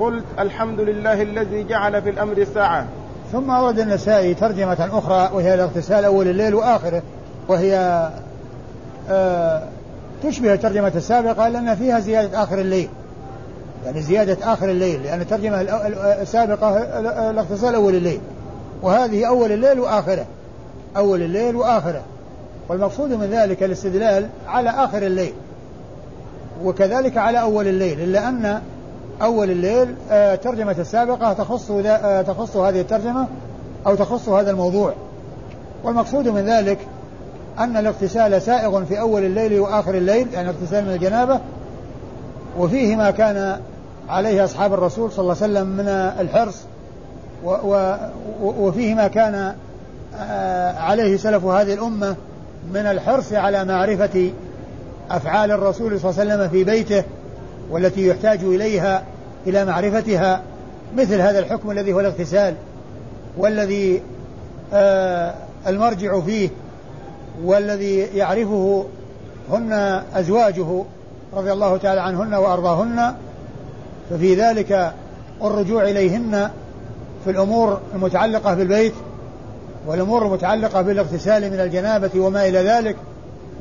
قلت 0.00 0.24
الحمد 0.38 0.80
لله 0.80 1.22
الذي 1.22 1.64
جعل 1.64 2.02
في 2.02 2.10
الأمر 2.10 2.44
ساعة. 2.54 2.86
ثم 3.32 3.50
أورد 3.50 3.78
النسائي 3.78 4.34
ترجمة 4.34 4.88
أخرى 4.92 5.30
وهي 5.34 5.54
الاغتسال 5.54 6.04
أول 6.04 6.28
الليل 6.28 6.54
وآخره 6.54 7.02
وهي 7.48 8.08
آه 9.10 9.62
تشبه 10.22 10.54
الترجمة 10.54 10.92
السابقة 10.94 11.48
لأن 11.48 11.74
فيها 11.74 12.00
زيادة 12.00 12.42
آخر 12.42 12.58
الليل. 12.58 12.88
يعني 13.84 14.02
زيادة 14.02 14.52
آخر 14.52 14.70
الليل 14.70 15.02
لأن 15.02 15.20
الترجمة 15.20 15.60
السابقة 16.22 16.78
الاغتسال 17.30 17.74
أول 17.74 17.94
الليل 17.94 18.20
وهذه 18.82 19.28
أول 19.28 19.52
الليل 19.52 19.80
وآخره 19.80 20.26
أول 20.96 21.22
الليل 21.22 21.56
وآخره. 21.56 22.02
والمقصود 22.68 23.10
من 23.10 23.26
ذلك 23.26 23.62
الاستدلال 23.62 24.28
على 24.46 24.70
آخر 24.70 25.02
الليل 25.02 25.32
وكذلك 26.64 27.16
على 27.16 27.40
أول 27.40 27.68
الليل 27.68 28.00
إلا 28.00 28.28
أن 28.28 28.60
أول 29.22 29.50
الليل 29.50 29.94
آه، 30.10 30.34
ترجمة 30.34 30.76
السابقة 30.78 31.32
تخص 31.32 31.70
آه، 31.70 32.22
تخص 32.22 32.56
هذه 32.56 32.80
الترجمة 32.80 33.26
أو 33.86 33.94
تخص 33.94 34.28
هذا 34.28 34.50
الموضوع. 34.50 34.92
والمقصود 35.84 36.28
من 36.28 36.44
ذلك 36.44 36.78
أن 37.58 37.76
الاغتسال 37.76 38.42
سائغ 38.42 38.84
في 38.84 39.00
أول 39.00 39.24
الليل 39.24 39.60
وآخر 39.60 39.94
الليل 39.94 40.26
يعني 40.34 40.48
اغتسال 40.48 40.84
من 40.84 40.92
الجنابة 40.92 41.40
وفيه 42.58 42.96
ما 42.96 43.10
كان 43.10 43.60
عليه 44.12 44.44
أصحاب 44.44 44.74
الرسول 44.74 45.12
صلى 45.12 45.22
الله 45.22 45.36
عليه 45.42 45.52
وسلم 45.52 45.66
من 45.68 45.88
الحرص 46.20 46.56
وفيه 48.42 48.94
ما 48.94 49.08
كان 49.08 49.54
آه، 50.16 50.78
عليه 50.78 51.16
سلف 51.16 51.44
هذه 51.44 51.74
الأمة 51.74 52.16
من 52.74 52.86
الحرص 52.86 53.32
على 53.32 53.64
معرفة 53.64 54.30
أفعال 55.10 55.50
الرسول 55.50 56.00
صلى 56.00 56.10
الله 56.10 56.20
عليه 56.20 56.34
وسلم 56.34 56.48
في 56.48 56.64
بيته 56.64 57.04
والتي 57.70 58.08
يحتاج 58.08 58.44
إليها 58.44 59.02
إلى 59.46 59.64
معرفتها 59.64 60.42
مثل 60.96 61.20
هذا 61.20 61.38
الحكم 61.38 61.70
الذي 61.70 61.92
هو 61.92 62.00
الاغتسال 62.00 62.54
والذي 63.36 64.02
آه 64.72 65.34
المرجع 65.66 66.20
فيه 66.20 66.48
والذي 67.44 67.98
يعرفه 67.98 68.84
هن 69.50 70.02
أزواجه 70.14 70.84
رضي 71.34 71.52
الله 71.52 71.76
تعالى 71.76 72.00
عنهن 72.00 72.34
وأرضاهن 72.34 73.14
ففي 74.10 74.34
ذلك 74.34 74.92
الرجوع 75.42 75.82
إليهن 75.82 76.50
في 77.24 77.30
الأمور 77.30 77.80
المتعلقة 77.94 78.54
بالبيت 78.54 78.94
والأمور 79.86 80.26
المتعلقة 80.26 80.82
بالاغتسال 80.82 81.50
من 81.50 81.60
الجنابة 81.60 82.10
وما 82.16 82.48
إلى 82.48 82.58
ذلك 82.58 82.96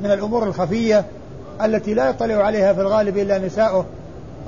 من 0.04 0.12
الأمور 0.12 0.44
الخفية 0.44 1.06
التي 1.64 1.94
لا 1.94 2.10
يطلع 2.10 2.36
عليها 2.36 2.74
في 2.74 2.82
الغالب 2.82 3.18
إلا 3.18 3.38
نساؤه 3.38 3.86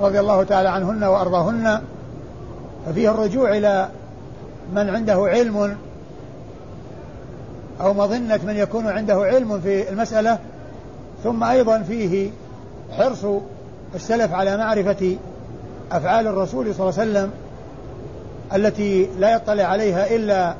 رضي 0.00 0.20
الله 0.20 0.42
تعالى 0.42 0.68
عنهن 0.68 1.04
وأرضاهن. 1.04 1.80
ففيه 2.86 3.10
الرجوع 3.10 3.56
إلى 3.56 3.88
من 4.74 4.88
عنده 4.88 5.14
علم 5.14 5.76
أو 7.80 7.94
مظنة 7.94 8.40
من 8.46 8.56
يكون 8.56 8.86
عنده 8.86 9.14
علم 9.14 9.60
في 9.60 9.90
المسألة 9.90 10.38
ثم 11.24 11.44
أيضا 11.44 11.78
فيه 11.78 12.30
حرص 12.90 13.26
السلف 13.94 14.32
على 14.32 14.56
معرفة 14.56 15.16
أفعال 15.94 16.26
الرسول 16.26 16.74
صلى 16.74 16.88
الله 16.88 17.00
عليه 17.00 17.10
وسلم 17.10 17.30
التي 18.54 19.08
لا 19.18 19.34
يطلع 19.34 19.64
عليها 19.64 20.14
إلا 20.16 20.54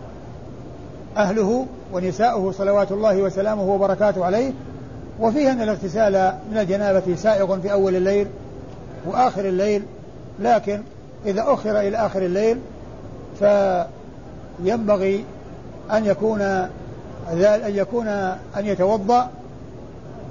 أهله 1.17 1.67
ونساؤه 1.93 2.53
صلوات 2.53 2.93
الله 2.93 3.23
وسلامه 3.23 3.63
وبركاته 3.63 4.25
عليه 4.25 4.53
وفيه 5.21 5.53
أن 5.53 5.63
الاغتسال 5.63 6.35
من 6.53 6.59
الجنابة 6.59 7.17
سائغ 7.17 7.61
في 7.61 7.73
أول 7.73 7.95
الليل 7.97 8.27
وآخر 9.07 9.45
الليل 9.45 9.83
لكن 10.41 10.83
إذا 11.27 11.45
أخر 11.47 11.81
إلى 11.81 11.97
آخر 11.97 12.23
الليل 12.23 12.59
فينبغي 13.39 15.25
أن 15.93 16.07
يكون 16.07 16.41
أن 16.41 17.75
يكون 17.75 18.09
أن 18.57 18.67
يتوضأ 18.67 19.31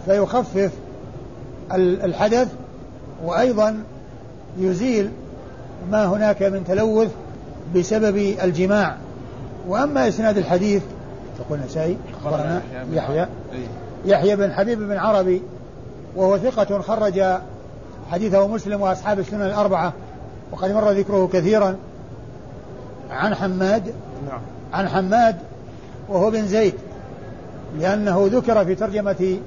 فيخفف 0.06 0.72
الحدث 1.74 2.48
وأيضا 3.26 3.84
يزيل 4.58 5.10
ما 5.92 6.06
هناك 6.06 6.44
من 6.44 6.64
تلوث 6.64 7.12
بسبب 7.76 8.18
الجماع. 8.18 8.98
وأما 9.68 10.08
إسناد 10.08 10.38
الحديث 10.38 10.84
تقول 11.40 11.60
نسائي 11.66 11.98
أخبرنا 12.22 12.62
يحيى 12.92 13.28
يحيى 14.06 14.36
بن 14.36 14.54
حبيب 14.54 14.80
بن 14.80 14.98
عربي 14.98 15.42
وهو 16.16 16.38
ثقة 16.38 16.82
خرج 16.82 17.24
حديثه 18.12 18.48
مسلم 18.48 18.82
وأصحاب 18.82 19.20
السنن 19.20 19.42
الأربعة 19.42 19.94
وقد 20.52 20.72
مر 20.72 20.92
ذكره 20.92 21.30
كثيرا. 21.34 21.76
عن 23.10 23.36
حماد 23.36 23.94
نعم. 24.30 24.42
عن 24.74 24.88
حماد 24.88 25.36
وهو 26.10 26.32
بن 26.32 26.48
زيد 26.48 26.74
لأنه 27.80 28.30
ذكر 28.32 28.66
في 28.66 28.76
ترجمة 28.76 29.38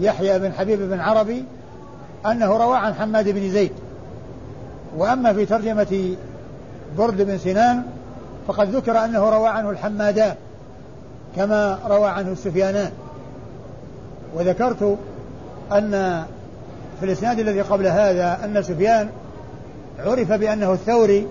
يحيى 0.00 0.38
بن 0.38 0.52
حبيب 0.52 0.80
بن 0.80 1.00
عربي 1.00 1.44
أنه 2.26 2.56
روى 2.56 2.76
عن 2.76 2.94
حماد 2.94 3.28
بن 3.28 3.50
زيد. 3.50 3.72
وأما 4.96 5.32
في 5.32 5.46
ترجمة 5.46 6.16
برد 6.98 7.22
بن 7.22 7.38
سنان 7.38 7.82
فقد 8.48 8.76
ذكر 8.76 9.04
أنه 9.04 9.30
روى 9.30 9.48
عنه 9.48 9.70
الحمادان 9.70 10.34
كما 11.36 11.78
روى 11.86 12.08
عنه 12.08 12.32
السفيانان. 12.32 12.90
وذكرت 14.34 14.98
أن 15.72 16.24
في 17.00 17.06
الإسناد 17.06 17.38
الذي 17.38 17.60
قبل 17.60 17.86
هذا 17.86 18.44
أن 18.44 18.62
سفيان 18.62 19.08
عرف 19.98 20.32
بأنه 20.32 20.72
الثوري 20.72 21.26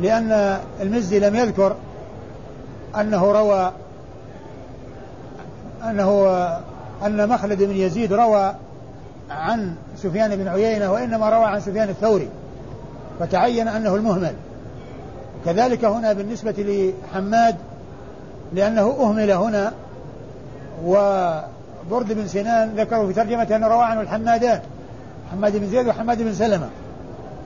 لأن 0.00 0.58
المزي 0.80 1.18
لم 1.18 1.36
يذكر 1.36 1.76
أنه 3.00 3.32
روى 3.32 3.72
أنه 5.84 6.26
أن 7.06 7.28
مخلد 7.28 7.62
بن 7.62 7.76
يزيد 7.76 8.12
روى 8.12 8.54
عن 9.30 9.74
سفيان 9.96 10.36
بن 10.36 10.48
عيينة 10.48 10.92
وإنما 10.92 11.30
روى 11.30 11.44
عن 11.44 11.60
سفيان 11.60 11.88
الثوري. 11.88 12.28
فتعين 13.20 13.68
أنه 13.68 13.94
المهمل. 13.94 14.34
كذلك 15.44 15.84
هنا 15.84 16.12
بالنسبة 16.12 16.54
لحماد 16.58 17.56
لأنه 18.52 18.96
أهمل 19.00 19.30
هنا 19.30 19.72
وبرد 20.84 22.12
بن 22.12 22.26
سنان 22.26 22.74
ذكروا 22.76 23.06
في 23.06 23.12
ترجمة 23.12 23.56
أنه 23.56 23.68
روى 23.68 23.84
عنه 23.84 24.00
الحمادان 24.00 24.60
حماد 25.32 25.56
بن 25.56 25.66
زيد 25.66 25.88
وحماد 25.88 26.22
بن 26.22 26.34
سلمة. 26.34 26.68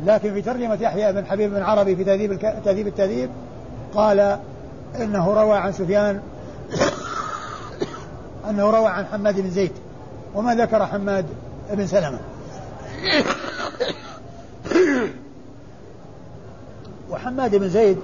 لكن 0.06 0.34
في 0.34 0.42
ترجمة 0.42 0.78
يحيى 0.80 1.12
بن 1.12 1.26
حبيب 1.26 1.50
بن 1.50 1.62
عربي 1.62 1.96
في 1.96 2.04
تهذيب 2.04 2.32
الك... 2.32 2.56
تهذيب 2.64 2.86
التهذيب 2.86 3.30
قال 3.94 4.38
إنه 5.00 5.34
روى 5.34 5.56
عن 5.56 5.72
سفيان 5.72 6.20
أنه 8.50 8.70
روى 8.70 8.88
عن 8.88 9.06
حماد 9.06 9.40
بن 9.40 9.50
زيد 9.50 9.72
وما 10.34 10.54
ذكر 10.54 10.86
حماد 10.86 11.26
بن 11.72 11.86
سلمة. 11.86 12.18
وحماد 17.10 17.56
بن 17.56 17.68
زيد 17.68 17.98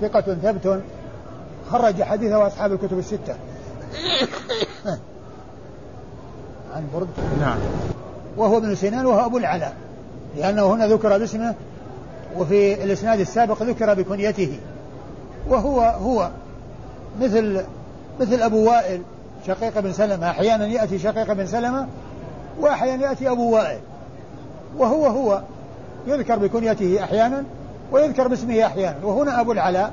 ثقة 0.00 0.20
ثبت 0.20 0.80
خرج 1.70 2.02
حديثه 2.02 2.46
أصحاب 2.46 2.72
الكتب 2.72 2.98
الستة. 2.98 3.34
عن 6.74 6.84
برد. 6.94 7.08
نعم. 7.40 7.58
وهو 8.36 8.58
ابن 8.58 8.74
سنان 8.74 9.06
وهو 9.06 9.26
أبو 9.26 9.38
العلاء 9.38 9.76
لأنه 10.36 10.66
هنا 10.74 10.86
ذكر 10.86 11.18
باسمه 11.18 11.54
وفي 12.36 12.84
الإسناد 12.84 13.20
السابق 13.20 13.62
ذكر 13.62 13.94
بكنيته. 13.94 14.58
وهو 15.48 15.80
هو 15.80 16.30
مثل 17.20 17.64
مثل 18.20 18.42
أبو 18.42 18.70
وائل 18.70 19.02
شقيق 19.46 19.80
بن 19.80 19.92
سلمة. 19.92 20.30
أحيانا 20.30 20.66
يأتي 20.66 20.98
شقيق 20.98 21.32
بن 21.32 21.46
سلمة 21.46 21.86
وأحيانا 22.60 23.08
يأتي 23.08 23.30
أبو 23.30 23.54
وائل. 23.54 23.80
وهو 24.78 25.06
هو 25.06 25.42
يذكر 26.06 26.38
بكنيته 26.38 27.04
أحيانا 27.04 27.44
ويذكر 27.92 28.28
باسمه 28.28 28.66
أحيانا. 28.66 28.96
وهنا 29.02 29.40
أبو 29.40 29.52
العلاء 29.52 29.92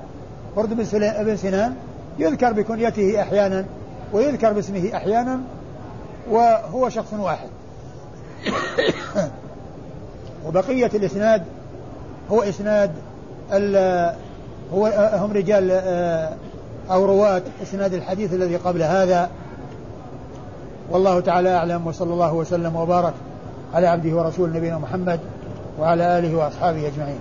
برد 0.58 0.74
بن 0.74 1.36
سنان 1.36 1.76
يذكر 2.20 2.54
بكنيته 2.54 3.22
أحيانا 3.22 3.66
ويذكر 4.14 4.54
باسمه 4.54 4.92
أحيانا 4.96 5.40
وهو 6.30 6.90
شخص 6.90 7.14
واحد. 7.14 7.48
وبقية 10.46 10.92
الإسناد 10.94 11.44
هو 12.32 12.42
إسناد 12.42 12.92
هو 14.74 15.12
هم 15.14 15.32
رجال 15.32 15.72
آه، 15.72 16.34
أو 16.92 17.06
رواة 17.06 17.42
إسناد 17.64 17.94
الحديث 17.94 18.34
الذي 18.34 18.56
قبل 18.56 18.84
هذا. 18.84 19.30
والله 20.92 21.20
تعالى 21.20 21.56
أعلم 21.56 21.88
وصلى 21.88 22.14
الله 22.14 22.34
وسلم 22.34 22.76
وبارك 22.76 23.14
على 23.74 23.88
عبده 23.88 24.16
ورسول 24.16 24.50
نبينا 24.50 24.78
محمد 24.78 25.20
وعلى 25.80 26.20
آله 26.20 26.36
وأصحابه 26.36 26.88
أجمعين. 26.88 27.20